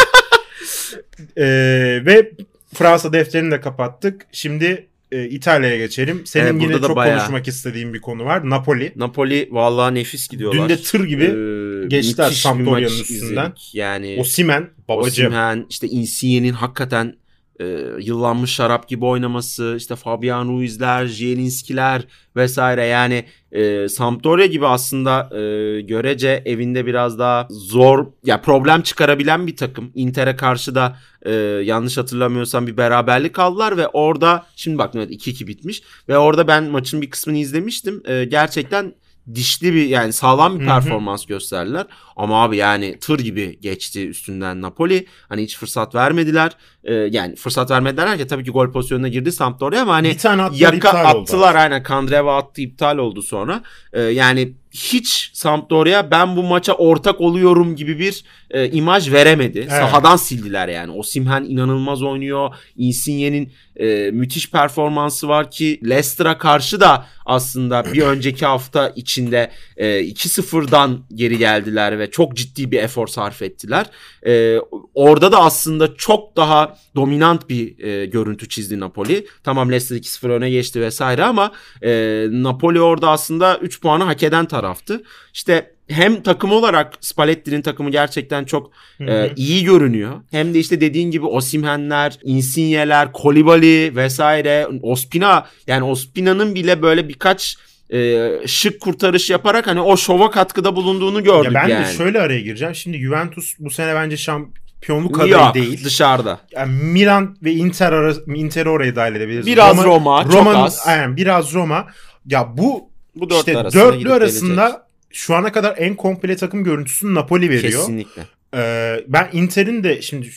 Ee, 1.36 2.02
ve 2.06 2.30
Fransa 2.74 3.12
defterini 3.12 3.50
de 3.50 3.60
kapattık. 3.60 4.26
Şimdi 4.32 4.86
e, 5.12 5.28
İtalya'ya 5.28 5.76
geçelim. 5.76 6.22
Senin 6.26 6.44
Evet, 6.46 6.62
yine 6.62 6.80
çok 6.80 6.96
bayağı- 6.96 7.18
konuşmak 7.18 7.48
istediğin 7.48 7.94
bir 7.94 8.00
konu 8.00 8.24
var. 8.24 8.50
Napoli. 8.50 8.92
Napoli 8.96 9.48
vallahi 9.50 9.94
nefis 9.94 10.28
gidiyorlar. 10.28 10.62
Dün 10.62 10.68
de 10.68 10.82
tır 10.82 11.04
gibi 11.04 11.24
Ee, 11.24 11.88
geçtiler 11.88 12.30
Sampdoria'nın 12.30 13.00
üstünden. 13.00 13.20
izledik. 13.46 13.74
Yani 13.74 14.16
Osimhen 14.20 14.70
babacığım. 14.88 15.26
Osimhen, 15.26 15.66
işte 15.70 15.86
Insigne'nin 15.88 16.52
hakikaten 16.52 17.14
e, 17.60 17.64
yıllanmış 18.00 18.50
şarap 18.50 18.88
gibi 18.88 19.04
oynaması, 19.04 19.74
işte 19.78 19.96
Fabian 19.96 20.48
Ruiz'ler, 20.48 21.06
Zielinski'ler 21.06 22.02
vesaire 22.36 22.84
yani 22.84 23.24
e, 23.52 23.88
Sampdoria 23.88 24.46
gibi 24.46 24.66
aslında 24.66 25.36
e, 25.36 25.80
görece 25.80 26.42
evinde 26.46 26.86
biraz 26.86 27.18
daha 27.18 27.46
zor 27.50 28.06
ya 28.24 28.40
problem 28.40 28.82
çıkarabilen 28.82 29.46
bir 29.46 29.56
takım. 29.56 29.92
Inter'e 29.94 30.36
karşı 30.36 30.74
da 30.74 30.96
e, 31.22 31.32
yanlış 31.64 31.98
hatırlamıyorsam 31.98 32.66
bir 32.66 32.76
beraberlik 32.76 33.38
aldılar 33.38 33.76
ve 33.76 33.88
orada 33.88 34.46
şimdi 34.56 34.78
bak 34.78 34.94
evet 34.94 35.10
2-2 35.10 35.46
bitmiş 35.46 35.82
ve 36.08 36.18
orada 36.18 36.48
ben 36.48 36.64
maçın 36.64 37.02
bir 37.02 37.10
kısmını 37.10 37.38
izlemiştim. 37.38 38.02
E, 38.06 38.24
gerçekten 38.24 38.94
dişli 39.34 39.74
bir 39.74 39.86
yani 39.86 40.12
sağlam 40.12 40.60
bir 40.60 40.66
performans 40.66 41.26
gösterdiler. 41.26 41.86
Ama 42.22 42.42
abi 42.42 42.56
yani 42.56 42.98
tır 42.98 43.18
gibi 43.18 43.58
geçti 43.60 44.08
üstünden 44.08 44.62
Napoli. 44.62 45.06
Hani 45.28 45.42
hiç 45.42 45.56
fırsat 45.56 45.94
vermediler. 45.94 46.52
e, 46.84 46.94
yani 46.94 47.36
fırsat 47.36 47.70
vermediler 47.70 48.18
ki 48.18 48.26
tabii 48.26 48.44
ki 48.44 48.50
gol 48.50 48.72
pozisyonuna 48.72 49.08
girdi 49.08 49.32
Sampdoria 49.32 49.82
ama 49.82 49.92
hani 49.92 50.10
bir 50.10 50.18
tane 50.18 50.42
attılar, 50.42 50.72
yaka 50.72 50.88
attılar 50.88 51.50
oldu. 51.50 51.58
aynen 51.58 51.82
Kandreva 51.82 52.36
attı 52.36 52.60
iptal 52.60 52.98
oldu 52.98 53.22
sonra. 53.22 53.62
E, 53.92 54.00
yani 54.02 54.52
hiç 54.70 55.30
Sampdoria 55.32 56.10
ben 56.10 56.36
bu 56.36 56.42
maça 56.42 56.72
ortak 56.72 57.20
oluyorum 57.20 57.76
gibi 57.76 57.98
bir 57.98 58.24
e, 58.50 58.70
imaj 58.70 59.12
veremedi. 59.12 59.58
Evet. 59.58 59.70
Sahadan 59.70 60.16
sildiler 60.16 60.68
yani. 60.68 60.92
Osimhen 60.92 61.44
inanılmaz 61.44 62.02
oynuyor. 62.02 62.54
Insigne'nin 62.76 63.52
e, 63.76 64.10
müthiş 64.10 64.50
performansı 64.50 65.28
var 65.28 65.50
ki 65.50 65.80
Leicester'a 65.84 66.38
karşı 66.38 66.80
da 66.80 67.06
aslında 67.26 67.84
bir 67.92 68.02
önceki 68.02 68.46
hafta 68.46 68.88
içinde 68.96 69.50
e, 69.76 69.86
2-0'dan 69.86 71.00
geri 71.14 71.38
geldiler 71.38 71.98
ve 71.98 72.10
çok 72.12 72.36
ciddi 72.36 72.70
bir 72.70 72.82
efor 72.82 73.06
sarf 73.06 73.42
ettiler. 73.42 73.86
E, 74.26 74.58
orada 74.94 75.32
da 75.32 75.42
aslında 75.42 75.94
çok 75.96 76.36
daha 76.36 76.76
dominant 76.96 77.48
bir 77.48 77.84
e, 77.84 78.06
görüntü 78.06 78.48
çizdi 78.48 78.80
Napoli. 78.80 79.26
Tamam 79.44 79.70
Leicester 79.70 79.96
2-0 79.96 80.32
öne 80.32 80.50
geçti 80.50 80.80
vesaire 80.80 81.24
ama 81.24 81.52
e, 81.82 81.90
Napoli 82.30 82.80
orada 82.80 83.10
aslında 83.10 83.58
3 83.58 83.80
puanı 83.80 84.04
hak 84.04 84.22
eden 84.22 84.46
taraftı. 84.46 85.02
İşte 85.32 85.72
hem 85.88 86.22
takım 86.22 86.52
olarak 86.52 86.92
Spalletti'nin 87.00 87.62
takımı 87.62 87.90
gerçekten 87.90 88.44
çok 88.44 88.70
Hı 88.98 89.04
e, 89.04 89.30
hı. 89.30 89.32
iyi 89.36 89.64
görünüyor. 89.64 90.20
Hem 90.30 90.54
de 90.54 90.58
işte 90.58 90.80
dediğin 90.80 91.10
gibi 91.10 91.26
Osimhen'ler, 91.26 92.18
Insigne'ler, 92.22 93.12
Kolibali 93.12 93.96
vesaire, 93.96 94.68
Ospina 94.82 95.46
yani 95.66 95.84
Ospina'nın 95.84 96.54
bile 96.54 96.82
böyle 96.82 97.08
birkaç 97.08 97.56
e, 97.92 98.30
şık 98.46 98.80
kurtarış 98.80 99.30
yaparak 99.30 99.66
hani 99.66 99.80
o 99.80 99.96
şova 99.96 100.30
katkıda 100.30 100.76
bulunduğunu 100.76 101.24
gördük 101.24 101.52
ya 101.52 101.62
ben 101.62 101.68
yani. 101.68 101.86
de 101.86 101.92
şöyle 101.92 102.20
araya 102.20 102.40
gireceğim. 102.40 102.74
Şimdi 102.74 102.98
Juventus 102.98 103.54
bu 103.58 103.70
sene 103.70 103.94
bence 103.94 104.16
şampiyonluk 104.16 105.18
adayı 105.18 105.32
Yok, 105.32 105.54
değil. 105.54 105.84
dışarıda. 105.84 106.40
Yani 106.52 106.72
Milan 106.82 107.36
ve 107.42 107.52
Inter 107.52 107.92
arası, 107.92 108.24
Inter'i 108.34 108.68
oraya 108.68 108.96
dahil 108.96 109.14
edebiliriz. 109.14 109.46
Biraz 109.46 109.84
Roma, 109.84 110.22
çok 110.24 110.32
Roma'nın- 110.32 110.54
az. 110.64 110.82
Aynen 110.86 111.16
biraz 111.16 111.54
Roma. 111.54 111.86
Ya 112.26 112.56
bu 112.56 112.90
Bu 113.16 113.30
dörtlü 113.30 113.38
işte 113.38 113.58
arasında 113.58 113.84
dörtlü 113.84 114.12
arasında 114.12 114.62
gelecek. 114.64 114.80
şu 115.12 115.34
ana 115.34 115.52
kadar 115.52 115.74
en 115.78 115.94
komple 115.94 116.36
takım 116.36 116.64
görüntüsünü 116.64 117.14
Napoli 117.14 117.50
veriyor. 117.50 117.80
Kesinlikle. 117.80 118.22
Ee, 118.56 119.04
ben 119.08 119.28
Inter'in 119.32 119.84
de 119.84 120.02
şimdi 120.02 120.30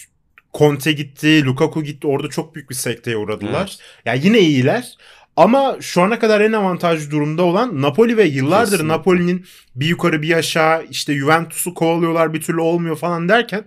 Conte 0.54 0.91
gitti, 0.91 1.46
Lukaku 1.46 1.84
gitti. 1.84 2.08
Orada 2.08 2.30
çok 2.30 2.56
büyük 2.56 2.70
bir 2.70 2.76
sekteye 2.76 3.18
uğradılar. 3.18 3.60
Evet. 3.60 3.80
Ya 4.06 4.13
yine 4.13 4.39
iyiler. 4.39 4.94
Ama 5.36 5.78
şu 5.82 6.02
ana 6.02 6.19
kadar 6.19 6.41
en 6.41 6.52
avantajlı 6.52 7.12
durumda 7.12 7.43
olan 7.43 7.82
Napoli 7.82 8.17
ve 8.17 8.24
yıllardır 8.24 8.71
Kesinlikle. 8.71 8.93
Napoli'nin 8.93 9.45
bir 9.76 9.86
yukarı 9.86 10.21
bir 10.21 10.34
aşağı 10.38 10.86
işte 10.89 11.13
Juventus'u 11.13 11.74
kovalıyorlar 11.74 12.34
bir 12.34 12.41
türlü 12.41 12.62
olmuyor 12.62 12.95
falan 12.95 13.30
derken 13.30 13.65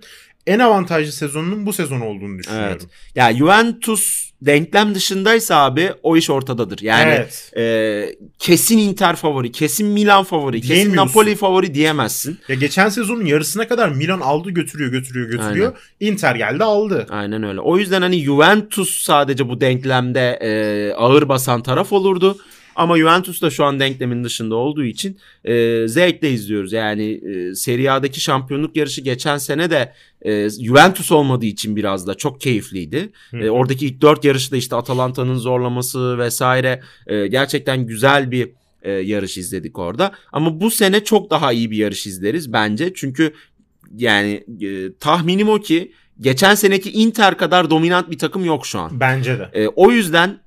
en 0.49 0.59
avantajlı 0.59 1.13
sezonunun 1.13 1.67
bu 1.67 1.73
sezon 1.73 2.01
olduğunu 2.01 2.39
düşünüyorum. 2.39 2.77
Evet. 2.81 2.87
Ya 3.15 3.35
Juventus 3.35 4.31
denklem 4.43 4.95
dışındaysa 4.95 5.57
abi 5.65 5.93
o 6.03 6.17
iş 6.17 6.31
ortadadır. 6.31 6.79
Yani 6.83 7.11
evet. 7.11 7.53
e, 7.57 8.17
kesin 8.39 8.79
Inter 8.79 9.17
favori, 9.17 9.53
kesin 9.53 9.87
Milan 9.87 10.25
favori, 10.25 10.61
kesin. 10.61 10.97
Napoli 10.97 11.37
favori 11.37 11.75
diyemezsin. 11.75 12.39
Ya 12.49 12.55
geçen 12.55 12.89
sezonun 12.89 13.25
yarısına 13.25 13.69
kadar 13.69 13.89
Milan 13.89 14.21
aldı 14.21 14.51
götürüyor 14.51 14.91
götürüyor 14.91 15.31
götürüyor. 15.31 15.73
Inter 16.01 16.35
geldi 16.35 16.65
aldı. 16.65 17.07
Aynen 17.11 17.43
öyle. 17.43 17.61
O 17.61 17.79
yüzden 17.79 18.03
hani 18.03 18.25
Juventus 18.25 19.03
sadece 19.03 19.49
bu 19.49 19.61
denklemde 19.61 20.39
e, 20.43 20.93
ağır 20.95 21.29
basan 21.29 21.63
taraf 21.63 21.93
olurdu. 21.93 22.39
Ama 22.79 22.99
Juventus 22.99 23.43
da 23.43 23.51
şu 23.51 23.65
an 23.65 23.81
denklemin 23.81 24.25
dışında 24.25 24.55
olduğu 24.55 24.85
için 24.85 25.19
e, 25.45 25.85
zevkle 25.89 26.31
izliyoruz. 26.31 26.73
Yani 26.73 27.05
e, 27.13 27.55
Serie 27.55 27.91
A'daki 27.91 28.21
şampiyonluk 28.21 28.77
yarışı 28.77 29.01
geçen 29.01 29.39
sene 29.39 29.71
de 29.71 29.93
e, 30.23 30.51
Juventus 30.51 31.13
olmadığı 31.13 31.47
için 31.47 31.77
biraz 31.77 32.07
da 32.07 32.15
çok 32.15 32.41
keyifliydi. 32.41 33.09
Hı. 33.31 33.39
E, 33.39 33.51
oradaki 33.51 33.87
ilk 33.87 34.01
dört 34.01 34.25
yarışta 34.25 34.57
işte 34.57 34.77
Atalanta'nın 34.77 35.35
zorlaması 35.35 36.19
vesaire 36.19 36.81
e, 37.07 37.27
gerçekten 37.27 37.87
güzel 37.87 38.31
bir 38.31 38.51
e, 38.83 38.91
yarış 38.91 39.39
izledik 39.39 39.79
orada. 39.79 40.13
Ama 40.33 40.61
bu 40.61 40.71
sene 40.71 41.05
çok 41.05 41.31
daha 41.31 41.53
iyi 41.53 41.71
bir 41.71 41.77
yarış 41.77 42.07
izleriz 42.07 42.53
bence. 42.53 42.93
Çünkü 42.95 43.33
yani 43.97 44.45
e, 44.61 44.93
tahminim 45.01 45.49
o 45.49 45.61
ki 45.61 45.93
geçen 46.21 46.55
seneki 46.55 46.91
Inter 46.91 47.37
kadar 47.37 47.71
dominant 47.71 48.11
bir 48.11 48.19
takım 48.19 48.45
yok 48.45 48.67
şu 48.67 48.79
an. 48.81 49.01
Bence 49.01 49.39
de. 49.39 49.51
E, 49.53 49.69
o 49.69 49.91
yüzden 49.91 50.39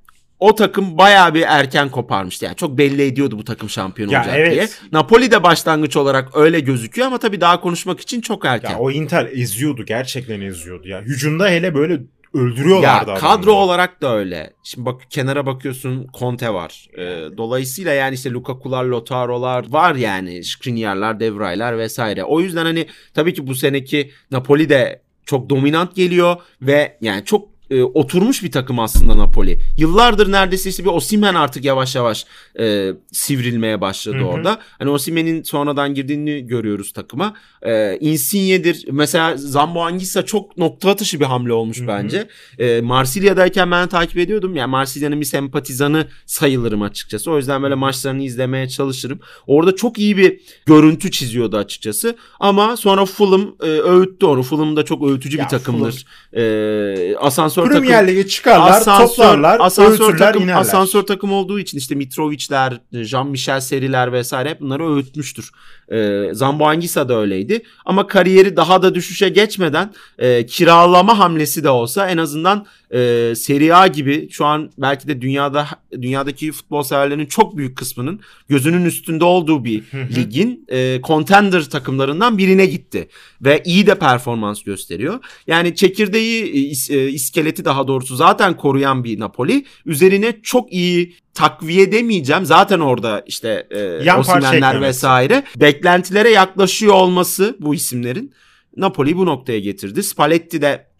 o 0.42 0.56
takım 0.56 0.98
bayağı 0.98 1.34
bir 1.34 1.42
erken 1.48 1.90
koparmıştı. 1.90 2.46
Yani 2.46 2.56
çok 2.56 2.78
belli 2.78 3.02
ediyordu 3.02 3.38
bu 3.38 3.44
takım 3.44 3.70
şampiyon 3.70 4.10
Ya 4.10 4.20
olacak 4.20 4.36
evet. 4.38 4.52
diye. 4.52 4.68
Napoli 4.92 5.32
de 5.32 5.44
başlangıç 5.44 5.98
olarak 5.98 6.38
öyle 6.38 6.60
gözüküyor 6.60 7.08
ama 7.08 7.18
tabii 7.18 7.42
daha 7.42 7.62
konuşmak 7.62 8.00
için 8.00 8.22
çok 8.22 8.46
erken. 8.46 8.72
Ya 8.72 8.80
o 8.80 8.92
Inter 8.92 9.26
eziyordu 9.26 9.86
gerçekten 9.86 10.42
eziyordu 10.42 10.88
ya. 10.88 11.02
Hücumda 11.02 11.50
hele 11.50 11.76
böyle 11.76 12.00
öldürüyorlardı 12.34 13.10
Ya 13.10 13.18
kadro 13.18 13.54
olarak 13.54 14.02
da 14.02 14.16
öyle. 14.16 14.54
Şimdi 14.64 14.86
bak 14.86 15.02
kenara 15.10 15.46
bakıyorsun 15.46 16.08
Conte 16.20 16.54
var. 16.54 16.88
Ee, 16.98 17.38
dolayısıyla 17.38 17.94
yani 17.94 18.16
işte 18.16 18.32
Lukaku'lar, 18.32 18.84
Lautaro'lar 18.84 19.72
var 19.72 19.96
yani. 19.96 20.44
Skriniar'lar, 20.44 21.20
Devray'lar 21.20 21.78
vesaire. 21.78 22.24
O 22.24 22.42
yüzden 22.42 22.66
hani 22.66 22.88
tabii 23.14 23.34
ki 23.34 23.48
bu 23.48 23.56
seneki 23.56 24.12
Napoli 24.32 24.70
de 24.70 25.02
çok 25.26 25.50
dominant 25.50 25.96
geliyor 25.96 26.36
ve 26.62 26.98
yani 27.02 27.26
çok 27.26 27.51
e, 27.72 27.84
oturmuş 27.84 28.44
bir 28.44 28.52
takım 28.52 28.80
aslında 28.80 29.18
Napoli. 29.18 29.60
Yıllardır 29.78 30.32
neredeyse 30.32 30.70
işte 30.70 30.84
bir 30.84 30.90
Osimhen 30.90 31.36
artık 31.36 31.66
yavaş 31.66 31.96
yavaş 31.96 32.26
e, 32.60 32.92
sivrilmeye 33.12 33.82
başladı 33.82 34.18
Hı 34.18 34.22
hı. 34.22 34.26
orada. 34.26 34.60
Hani 34.80 34.90
Osimhen'in 34.90 35.44
sonradan 35.44 35.94
girdiğini 35.94 36.48
görüyoruz 36.48 36.94
takıma. 36.94 37.34
E, 37.62 37.98
Insigne'dir. 37.98 38.86
Mesela 38.92 39.38
Zambo 39.38 39.82
Anguissa 39.84 40.26
çok 40.26 40.58
nokta 40.58 40.90
atışı 40.90 41.20
bir 41.20 41.26
hamle 41.26 41.54
olmuş 41.54 41.80
Hı 41.80 41.84
hı. 41.84 41.88
bence. 41.88 42.28
E, 42.60 42.82
Marsilya'dayken 42.82 43.72
ben 43.72 43.88
takip 43.88 44.18
ediyordum. 44.18 44.56
Yani 44.56 44.72
Marsilya'nın 44.72 45.20
bir 45.20 45.26
sempatizanı 45.26 46.08
sayılırım 46.26 46.82
açıkçası. 46.82 47.32
O 47.32 47.38
yüzden 47.38 47.64
böyle 47.64 47.76
maçlarını 47.76 48.24
izlemeye 48.24 48.70
çalışırım. 48.70 49.20
Orada 49.48 49.76
çok 49.76 49.98
iyi 49.98 50.18
bir 50.18 50.40
görüntü 50.66 51.12
çiziyordu 51.12 51.58
açıkçası. 51.58 52.16
Ama 52.40 52.78
sonra 52.78 53.06
Fulham 53.06 53.56
e, 53.64 53.66
öğüttü 53.66 54.26
onu. 54.26 54.44
Fulham 54.44 54.76
da 54.76 54.86
çok 54.86 55.10
öğütücü 55.10 55.38
Ya 55.38 55.44
bir 55.44 55.50
takımdır. 55.50 56.06
E, 56.34 57.16
asansör 57.16 57.61
takım. 57.66 57.82
Premier 57.82 58.28
çıkarlar, 58.28 58.84
toplarlar, 58.84 59.60
asansör 59.60 60.18
takım, 60.18 60.44
inerler. 60.44 60.62
asansör 60.62 61.04
takım 61.04 61.32
olduğu 61.34 61.60
için 61.60 61.78
işte 61.78 61.96
Mitrovic'ler, 61.96 62.80
Jean-Michel 62.94 63.62
Seri'ler 63.62 64.14
vesaire 64.14 64.50
hep 64.50 64.62
bunları 64.62 64.96
öğütmüştür. 64.96 65.52
Ee, 65.92 66.30
Zambo 66.34 66.66
Anguissa 66.68 67.10
da 67.10 67.18
öyleydi. 67.18 67.64
Ama 67.86 68.08
kariyeri 68.08 68.56
daha 68.56 68.82
da 68.82 68.96
düşüşe 68.96 69.30
geçmeden 69.30 69.94
e, 70.18 70.46
kiralama 70.46 71.20
hamlesi 71.20 71.64
de 71.64 71.70
olsa 71.70 72.10
en 72.10 72.18
azından 72.18 72.66
e, 72.94 73.34
Serie 73.36 73.74
A 73.74 73.88
gibi 73.88 74.30
şu 74.32 74.46
an 74.46 74.72
belki 74.78 75.08
de 75.08 75.22
dünyada 75.22 75.68
dünyadaki 76.02 76.52
futbol 76.52 76.84
severlerinin 76.84 77.26
çok 77.26 77.58
büyük 77.58 77.78
kısmının 77.78 78.20
gözünün 78.50 78.86
üstünde 78.86 79.24
olduğu 79.24 79.66
bir 79.66 79.84
ligin 80.16 80.66
e, 80.72 81.02
contender 81.04 81.64
takımlarından 81.64 82.38
birine 82.38 82.66
gitti 82.66 83.08
ve 83.42 83.62
iyi 83.66 83.88
de 83.88 83.96
performans 84.00 84.64
gösteriyor. 84.64 85.20
Yani 85.48 85.76
çekirdeği 85.76 86.44
e, 86.44 86.96
e, 86.96 87.10
iskeleti 87.10 87.66
daha 87.66 87.88
doğrusu 87.88 88.16
zaten 88.16 88.58
koruyan 88.58 89.04
bir 89.04 89.20
Napoli 89.20 89.66
üzerine 89.86 90.42
çok 90.44 90.74
iyi 90.74 91.16
takviye 91.34 91.92
demeyeceğim. 91.92 92.46
Zaten 92.46 92.80
orada 92.80 93.24
işte 93.28 93.68
e, 93.72 93.80
Yan 93.80 94.20
Osimhen'ler 94.20 94.82
vesaire 94.82 95.44
beklentilere 95.56 96.30
yaklaşıyor 96.30 96.94
olması 96.94 97.58
bu 97.60 97.76
isimlerin 97.76 98.34
Napoli'yi 98.78 99.18
bu 99.18 99.26
noktaya 99.26 99.60
getirdi. 99.60 100.04
Spalletti 100.04 100.62
de 100.62 100.91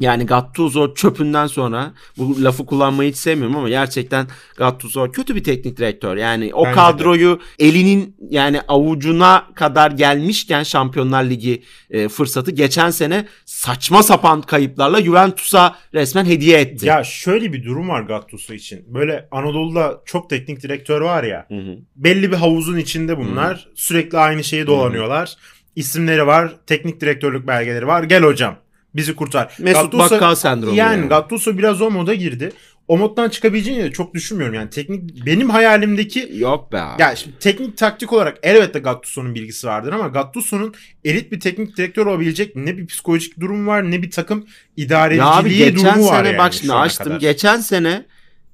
yani 0.00 0.26
Gattuso 0.26 0.94
çöpünden 0.94 1.46
sonra 1.46 1.92
bu 2.18 2.44
lafı 2.44 2.66
kullanmayı 2.66 3.10
hiç 3.10 3.16
sevmiyorum 3.16 3.56
ama 3.56 3.68
gerçekten 3.68 4.26
Gattuso 4.56 5.10
kötü 5.12 5.36
bir 5.36 5.44
teknik 5.44 5.76
direktör. 5.76 6.16
Yani 6.16 6.54
o 6.54 6.64
Bence 6.64 6.70
de. 6.70 6.74
kadroyu 6.74 7.40
elinin 7.58 8.16
yani 8.30 8.60
avucuna 8.68 9.46
kadar 9.54 9.90
gelmişken 9.90 10.62
Şampiyonlar 10.62 11.24
Ligi 11.24 11.62
e, 11.90 12.08
fırsatı 12.08 12.50
geçen 12.50 12.90
sene 12.90 13.26
saçma 13.44 14.02
sapan 14.02 14.42
kayıplarla 14.42 15.02
Juventus'a 15.02 15.76
resmen 15.94 16.24
hediye 16.24 16.60
etti. 16.60 16.86
Ya 16.86 17.04
şöyle 17.04 17.52
bir 17.52 17.64
durum 17.64 17.88
var 17.88 18.02
Gattuso 18.02 18.54
için. 18.54 18.84
Böyle 18.94 19.28
Anadolu'da 19.30 20.00
çok 20.04 20.30
teknik 20.30 20.62
direktör 20.62 21.00
var 21.00 21.24
ya. 21.24 21.46
Hı 21.48 21.54
hı. 21.54 21.76
Belli 21.96 22.32
bir 22.32 22.36
havuzun 22.36 22.76
içinde 22.76 23.18
bunlar. 23.18 23.68
Sürekli 23.74 24.18
aynı 24.18 24.44
şeyi 24.44 24.66
dolanıyorlar. 24.66 25.36
İsimleri 25.76 26.26
var, 26.26 26.52
teknik 26.66 27.00
direktörlük 27.00 27.46
belgeleri 27.46 27.86
var. 27.86 28.02
Gel 28.02 28.22
hocam 28.22 28.56
bizi 28.98 29.16
kurtar. 29.16 29.56
Mesut 29.58 29.94
Gattuso- 29.94 29.98
Bakkal 29.98 30.34
sendromu. 30.34 30.76
Yani 30.76 30.96
yani. 31.00 31.08
Gattuso 31.08 31.58
biraz 31.58 31.82
o 31.82 31.90
moda 31.90 32.14
girdi. 32.14 32.52
O 32.88 32.98
moddan 32.98 33.28
çıkabileceğini 33.28 33.82
de 33.84 33.92
çok 33.92 34.14
düşünmüyorum. 34.14 34.54
Yani 34.54 34.70
teknik 34.70 35.26
benim 35.26 35.50
hayalimdeki 35.50 36.30
Yok 36.36 36.72
be 36.72 36.80
abi. 36.80 37.02
ya 37.02 37.16
şimdi 37.16 37.38
teknik 37.38 37.76
taktik 37.76 38.12
olarak 38.12 38.38
elbette 38.42 38.78
Gattuso'nun 38.78 39.34
bilgisi 39.34 39.66
vardır 39.66 39.92
ama 39.92 40.08
Gattuso'nun 40.08 40.74
elit 41.04 41.32
bir 41.32 41.40
teknik 41.40 41.76
direktör 41.76 42.06
olabilecek 42.06 42.56
ne 42.56 42.76
bir 42.78 42.86
psikolojik 42.86 43.40
durum 43.40 43.66
var 43.66 43.90
ne 43.90 44.02
bir 44.02 44.10
takım 44.10 44.38
Ya 44.38 44.44
abi 44.76 44.82
idareciliği 44.82 45.76
durumu 45.76 46.06
var 46.08 46.16
sene 46.16 46.28
yani 46.28 46.38
bak 46.38 46.54
şimdi 46.54 46.72
açtım. 46.74 47.04
kadar. 47.06 47.20
Geçen 47.20 47.56
sene 47.60 48.06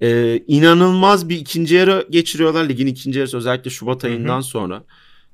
e, 0.03 0.39
inanılmaz 0.49 1.29
bir 1.29 1.37
ikinci 1.37 1.75
yarı 1.75 2.07
geçiriyorlar. 2.11 2.69
Ligin 2.69 2.87
ikinci 2.87 3.19
yarısı 3.19 3.37
özellikle 3.37 3.71
Şubat 3.71 4.05
ayından 4.05 4.41
sonra. 4.41 4.83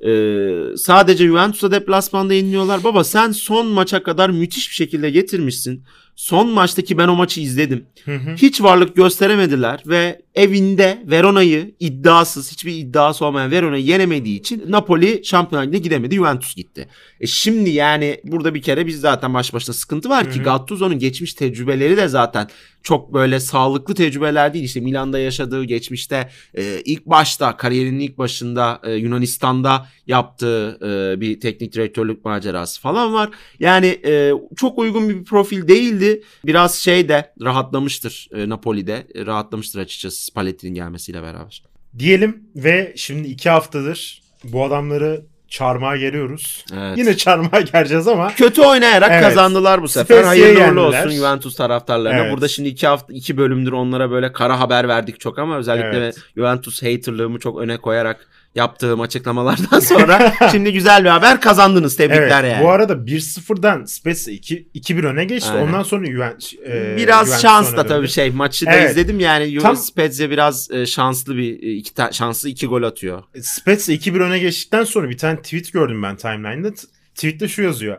E, 0.07 0.77
sadece 0.77 1.27
Juventus'a 1.27 1.71
deplasmanda 1.71 2.35
yeniliyorlar. 2.35 2.85
Baba 2.85 3.05
sen 3.05 3.33
son 3.33 3.67
maça 3.67 4.03
kadar 4.03 4.31
müthiş 4.31 4.71
bir 4.71 4.75
şekilde 4.75 5.11
getirmişsin. 5.11 5.85
son 6.17 6.49
maçtaki 6.49 6.99
ben 6.99 7.09
o 7.09 7.17
maçı 7.17 7.41
izledim. 7.41 7.87
Hı 8.05 8.15
hı. 8.15 8.35
Hiç 8.37 8.63
varlık 8.63 8.97
gösteremediler 8.97 9.83
ve 9.87 10.23
evinde 10.41 11.03
Verona'yı 11.07 11.75
iddiasız 11.81 12.53
hiçbir 12.53 12.75
iddiası 12.75 13.25
olmayan 13.25 13.51
Verona'yı 13.51 13.85
yenemediği 13.85 14.39
için 14.39 14.65
Napoli 14.69 15.21
Şampiyonlar 15.25 15.67
Ligi'ne 15.67 15.79
gidemedi. 15.79 16.15
Juventus 16.15 16.55
gitti. 16.55 16.89
E 17.21 17.27
şimdi 17.27 17.71
yani 17.71 18.21
burada 18.25 18.55
bir 18.55 18.63
kere 18.63 18.87
biz 18.87 19.01
zaten 19.01 19.35
baş 19.35 19.55
başta 19.55 19.73
sıkıntı 19.73 20.09
var 20.09 20.33
ki. 20.33 20.43
Gattuso'nun 20.43 20.99
geçmiş 20.99 21.35
tecrübeleri 21.35 21.97
de 21.97 22.09
zaten 22.09 22.49
çok 22.83 23.15
böyle 23.15 23.41
sağlıklı 23.41 23.95
tecrübeler 23.95 24.55
değil. 24.55 24.65
İşte 24.65 24.81
Milan'da 24.81 25.19
yaşadığı 25.19 25.65
geçmişte 25.65 26.31
e, 26.55 26.81
ilk 26.85 27.07
başta 27.07 27.57
kariyerinin 27.57 28.01
ilk 28.01 28.19
başında 28.19 28.81
e, 28.85 28.93
Yunanistan'da 28.93 29.87
yaptığı 30.07 30.79
e, 30.83 31.21
bir 31.21 31.41
teknik 31.41 31.73
direktörlük 31.73 32.25
macerası 32.25 32.81
falan 32.81 33.13
var. 33.13 33.31
Yani 33.59 33.87
e, 34.05 34.33
çok 34.57 34.79
uygun 34.79 35.09
bir 35.09 35.25
profil 35.25 35.69
değildi. 35.69 36.23
Biraz 36.45 36.75
şey 36.75 37.09
de 37.09 37.33
rahatlamıştır 37.43 38.29
e, 38.35 38.49
Napoli'de. 38.49 39.07
E, 39.15 39.27
rahatlamıştır 39.27 39.81
açıkçası 39.81 40.25
Spalletti'nin 40.31 40.75
gelmesiyle 40.75 41.23
beraber. 41.23 41.63
Diyelim 41.99 42.43
ve 42.57 42.93
şimdi 42.97 43.29
iki 43.29 43.51
haftadır 43.51 44.23
bu 44.45 44.65
adamları 44.65 45.23
çarmıha 45.49 45.97
geriyoruz. 45.97 46.65
Evet. 46.75 46.99
Yine 46.99 47.17
çarmıha 47.17 47.61
gereceğiz 47.61 48.09
ama 48.09 48.35
Kötü 48.35 48.63
oynayarak 48.63 49.11
Evet. 49.13 49.23
kazandılar 49.23 49.83
bu 49.83 49.89
sefer. 49.89 50.25
Hayırlı 50.25 50.65
uğurlu 50.65 50.81
olsun 50.81 51.11
Juventus 51.11 51.57
taraftarlarına. 51.57 52.21
Evet. 52.21 52.33
Burada 52.33 52.49
şimdi 52.49 52.69
iki 52.69 52.87
hafta 52.87 53.13
iki 53.13 53.37
bölümdür 53.37 53.73
onlara 53.73 54.11
böyle 54.11 54.33
kara 54.33 54.61
haber 54.61 54.89
verdik 54.89 55.21
çok 55.21 55.39
ama 55.39 55.57
özellikle 55.59 55.99
Evet. 55.99 56.17
Juventus 56.37 56.83
haterlığımı 56.83 57.39
çok 57.39 57.61
öne 57.61 57.77
koyarak 57.77 58.27
yaptığım 58.55 59.01
açıklamalardan 59.01 59.81
sonra 59.81 60.33
şimdi 60.53 60.73
güzel 60.73 61.05
bir 61.05 61.09
haber 61.09 61.41
kazandınız. 61.41 61.97
Tebrikler 61.97 62.45
evet, 62.45 62.53
yani. 62.53 62.65
bu 62.65 62.71
arada 62.71 62.93
1-0'dan 62.93 63.85
Spezia 63.85 64.33
2 64.33 64.69
2-1 64.75 65.07
öne 65.07 65.25
geçti. 65.25 65.51
Aynen. 65.51 65.67
Ondan 65.67 65.83
sonra 65.83 66.07
Juventus 66.07 66.55
e, 66.55 66.95
biraz 66.97 67.27
Juventus 67.27 67.43
şans 67.43 67.77
da 67.77 67.87
tabii 67.87 68.09
şey 68.09 68.31
maçı 68.31 68.67
da 68.67 68.73
Evet. 68.73 68.91
izledim 68.91 69.21
yani 69.21 69.59
Tam- 69.59 69.77
Spezia 69.77 70.31
biraz 70.31 70.71
e, 70.71 70.87
şanslı 70.87 71.37
bir 71.37 71.63
e, 71.63 71.73
iki 71.73 71.95
ta- 71.95 72.13
şanslı 72.13 72.49
iki 72.49 72.67
gol 72.67 72.83
atıyor. 72.83 73.23
Spezia 73.43 73.95
2-1 73.95 74.23
öne 74.23 74.39
geçtikten 74.39 74.85
sonra 74.85 75.11
bir 75.11 75.19
tane 75.19 75.43
tweet 75.43 75.73
gördüm 75.73 76.03
ben 76.03 76.17
timeline'da. 76.17 76.71
Tweette 77.15 77.49
şu 77.49 77.63
yazıyor. 77.63 77.97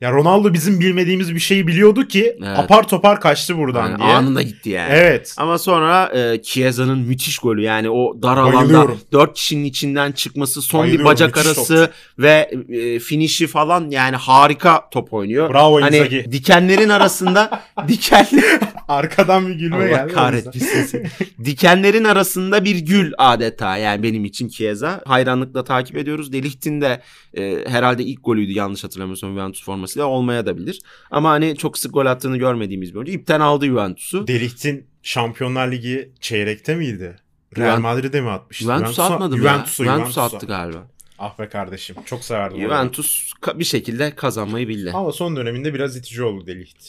Ya 0.00 0.12
Ronaldo 0.12 0.52
bizim 0.52 0.80
bilmediğimiz 0.80 1.34
bir 1.34 1.40
şeyi 1.40 1.66
biliyordu 1.66 2.08
ki 2.08 2.36
Evet. 2.38 2.58
apar 2.58 2.88
topar 2.88 3.20
kaçtı 3.20 3.56
buradan 3.58 3.88
Yani 3.90 3.98
diye. 3.98 4.08
anında 4.08 4.42
gitti 4.42 4.70
yani. 4.70 4.88
Evet. 4.92 5.34
Ama 5.38 5.58
sonra 5.58 6.10
e, 6.14 6.42
Chiesa'nın 6.42 6.98
müthiş 6.98 7.38
golü 7.38 7.62
yani 7.62 7.90
o 7.90 8.22
dar 8.22 8.36
alanda 8.36 8.56
Bayılıyorum. 8.56 9.00
4 9.12 9.34
kişinin 9.34 9.64
içinden 9.64 10.12
çıkması 10.12 10.62
son 10.62 10.86
bir 10.86 11.04
bacak 11.04 11.36
arası 11.36 11.90
ve 12.18 12.50
e, 12.68 12.98
finişi 12.98 13.46
falan 13.46 13.90
yani 13.90 14.16
harika 14.16 14.88
top 14.90 15.12
oynuyor. 15.12 15.50
Bravo 15.54 15.80
Hani 15.82 15.96
Inzaghi. 15.96 16.32
dikenlerin 16.32 16.88
arasında 16.88 17.62
dikenli 17.88 18.42
Arkadan 18.88 19.48
bir 19.48 19.54
gülme 19.54 19.76
Allah 19.76 19.86
geldi. 19.86 20.12
kahretmesin 20.12 20.82
seni. 20.84 21.06
Dikenlerin 21.44 22.04
arasında 22.04 22.64
bir 22.64 22.76
gül 22.78 23.12
adeta 23.18 23.76
yani 23.76 24.02
benim 24.02 24.24
için 24.24 24.48
Chiesa. 24.48 25.00
Hayranlıkla 25.06 25.64
takip 25.64 25.96
ediyoruz. 25.96 26.32
Delikt'in 26.32 26.80
de 26.80 27.00
e, 27.36 27.64
herhalde 27.68 28.02
ilk 28.04 28.24
golüydü 28.24 28.52
yanlış 28.52 28.84
hatırlamıyorsam 28.84 29.30
Juventus 29.32 29.62
formasıyla 29.84 30.06
olmaya 30.06 30.46
da 30.46 30.56
bilir. 30.56 30.80
Ama 31.10 31.30
hani 31.30 31.56
çok 31.56 31.78
sık 31.78 31.94
gol 31.94 32.06
attığını 32.06 32.36
görmediğimiz 32.36 32.90
bir 32.90 32.96
oyuncu. 32.96 33.12
İpten 33.12 33.40
aldı 33.40 33.66
Juventus'u. 33.66 34.26
Delikt'in 34.26 34.86
Şampiyonlar 35.02 35.72
Ligi 35.72 36.12
çeyrekte 36.20 36.74
miydi? 36.74 37.16
Real 37.58 37.76
Juventus- 37.78 37.80
Madrid'e 37.80 38.20
mi 38.20 38.30
atmıştı? 38.30 38.64
Juventus'a 38.64 39.04
atmadı 39.04 39.36
mı 39.36 39.42
Juventus'a, 39.42 39.84
ya? 39.84 39.94
Juventus'a 39.94 40.22
attı 40.22 40.46
galiba. 40.46 40.86
Ah 41.18 41.38
be 41.38 41.48
kardeşim. 41.48 41.96
Çok 42.06 42.24
severdim 42.24 42.58
onu. 42.58 42.64
Juventus 42.64 43.32
ka- 43.42 43.58
bir 43.58 43.64
şekilde 43.64 44.14
kazanmayı 44.14 44.68
bildi. 44.68 44.90
Ama 44.94 45.12
son 45.12 45.36
döneminde 45.36 45.74
biraz 45.74 45.96
itici 45.96 46.22
oldu 46.22 46.46
Delikt. 46.46 46.84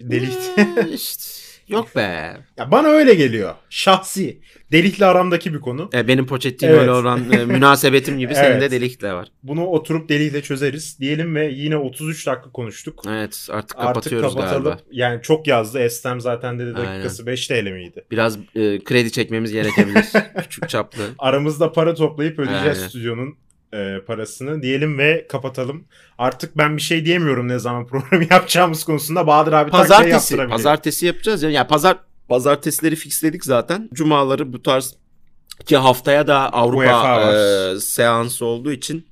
Delikt. 0.00 0.58
Ee, 0.58 0.88
işte, 0.92 1.24
yok 1.68 1.96
be. 1.96 2.36
ya 2.56 2.70
bana 2.70 2.88
öyle 2.88 3.14
geliyor. 3.14 3.54
Şahsi. 3.70 4.40
Delik'le 4.72 5.02
aramdaki 5.02 5.54
bir 5.54 5.60
konu. 5.60 5.90
E, 5.94 6.08
benim 6.08 6.26
Pochettino 6.26 6.70
Evet. 6.70 6.82
ile 6.84 6.90
olan 6.90 7.32
e, 7.32 7.44
münasebetim 7.44 8.18
gibi 8.18 8.34
senin 8.34 8.50
de 8.54 8.56
Evet. 8.56 8.70
Delik'le 8.70 9.02
var. 9.02 9.28
Bunu 9.42 9.66
oturup 9.66 10.08
Delik'le 10.08 10.44
çözeriz. 10.44 11.00
Diyelim 11.00 11.34
ve 11.34 11.46
yine 11.46 11.76
33 11.76 12.26
dakika 12.26 12.50
konuştuk. 12.50 13.02
Evet 13.08 13.48
artık 13.50 13.76
Artık 13.78 13.86
kapatıyoruz 13.86 14.34
kapatalım. 14.34 14.64
galiba. 14.64 14.80
Yani 14.90 15.22
çok 15.22 15.46
yazdı. 15.46 15.78
Estem 15.78 16.20
zaten 16.20 16.58
dedi 16.58 16.72
Aynen. 16.76 16.92
dakikası 16.94 17.26
5 17.26 17.46
TL 17.46 17.70
miydi? 17.70 18.04
Biraz 18.10 18.36
e, 18.54 18.84
kredi 18.84 19.12
çekmemiz 19.12 19.52
gerekebilir. 19.52 20.04
Küçük 20.42 20.68
çaplı. 20.68 21.02
Aramızda 21.18 21.72
para 21.72 21.94
toplayıp 21.94 22.38
ödeyeceğiz 22.38 22.78
Aynen. 22.78 22.88
stüdyonun 22.88 23.36
e, 23.72 24.00
parasını 24.06 24.62
diyelim 24.62 24.98
ve 24.98 25.26
kapatalım. 25.28 25.84
Artık 26.18 26.58
ben 26.58 26.76
bir 26.76 26.82
şey 26.82 27.04
diyemiyorum 27.04 27.48
ne 27.48 27.58
zaman 27.58 27.86
programı 27.86 28.24
yapacağımız 28.30 28.84
konusunda. 28.84 29.26
Bahadır 29.26 29.52
abi 29.52 29.70
Pazartesi. 29.70 30.36
Pazartesi 30.36 31.06
yapacağız 31.06 31.42
ya. 31.42 31.50
Yani 31.50 31.68
pazar 31.68 31.98
pazartesileri 32.28 32.96
fixledik 32.96 33.44
zaten. 33.44 33.88
Cumaları 33.92 34.52
bu 34.52 34.62
tarz 34.62 34.94
ki 35.66 35.76
haftaya 35.76 36.26
da 36.26 36.52
Avrupa 36.52 37.32
e, 37.32 37.80
seansı 37.80 38.44
olduğu 38.44 38.72
için 38.72 39.06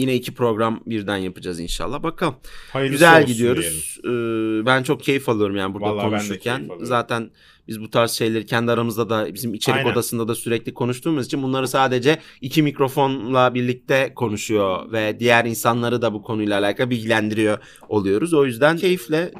yine 0.00 0.14
iki 0.14 0.34
program 0.34 0.80
birden 0.86 1.16
yapacağız 1.16 1.60
inşallah. 1.60 2.02
Bakalım. 2.02 2.34
Hayırlısı 2.72 2.92
Güzel 2.92 3.12
diyelim. 3.16 3.32
gidiyoruz. 3.34 3.98
Ee, 4.04 4.66
ben 4.66 4.82
çok 4.82 5.02
keyif 5.02 5.28
alıyorum 5.28 5.56
yani 5.56 5.74
burada 5.74 5.86
Vallahi 5.96 6.08
konuşurken. 6.10 6.68
Zaten 6.82 7.30
biz 7.68 7.80
bu 7.80 7.90
tarz 7.90 8.10
şeyleri 8.10 8.46
kendi 8.46 8.72
aramızda 8.72 9.10
da 9.10 9.34
bizim 9.34 9.54
içerik 9.54 9.78
Aynen. 9.78 9.92
odasında 9.92 10.28
da 10.28 10.34
sürekli 10.34 10.74
konuştuğumuz 10.74 11.26
için 11.26 11.42
bunları 11.42 11.68
sadece 11.68 12.18
iki 12.40 12.62
mikrofonla 12.62 13.54
birlikte 13.54 14.12
konuşuyor 14.14 14.92
ve 14.92 15.16
diğer 15.20 15.44
insanları 15.44 16.02
da 16.02 16.12
bu 16.12 16.22
konuyla 16.22 16.58
alakalı 16.58 16.90
bilgilendiriyor 16.90 17.58
oluyoruz. 17.88 18.34
O 18.34 18.46
yüzden 18.46 18.76
keyifle 18.76 19.32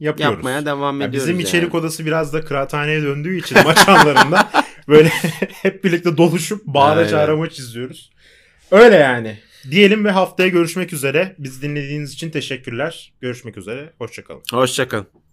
Yapıyoruz. 0.00 0.34
yapmaya 0.36 0.66
devam 0.66 1.00
Ya 1.00 1.06
ediyoruz. 1.06 1.28
bizim 1.28 1.40
yani. 1.40 1.48
içerik 1.48 1.74
odası 1.74 2.06
biraz 2.06 2.32
da 2.32 2.44
kıraathaneye 2.44 3.02
döndüğü 3.02 3.38
için 3.38 3.58
maç 3.64 3.78
anlarında 3.88 4.50
böyle 4.88 5.08
hep 5.62 5.84
birlikte 5.84 6.16
doluşup 6.16 6.66
bağıra 6.66 7.08
çağıra 7.08 7.36
maç 7.36 7.58
izliyoruz. 7.58 8.10
Öyle 8.70 8.96
yani. 8.96 9.38
Diyelim 9.70 10.04
ve 10.04 10.10
haftaya 10.10 10.48
görüşmek 10.48 10.92
üzere. 10.92 11.34
Biz 11.38 11.62
dinlediğiniz 11.62 12.12
için 12.12 12.30
teşekkürler. 12.30 13.12
Görüşmek 13.20 13.56
üzere. 13.56 13.92
Hoşçakalın. 13.98 14.42
Hoşçakalın. 14.52 15.29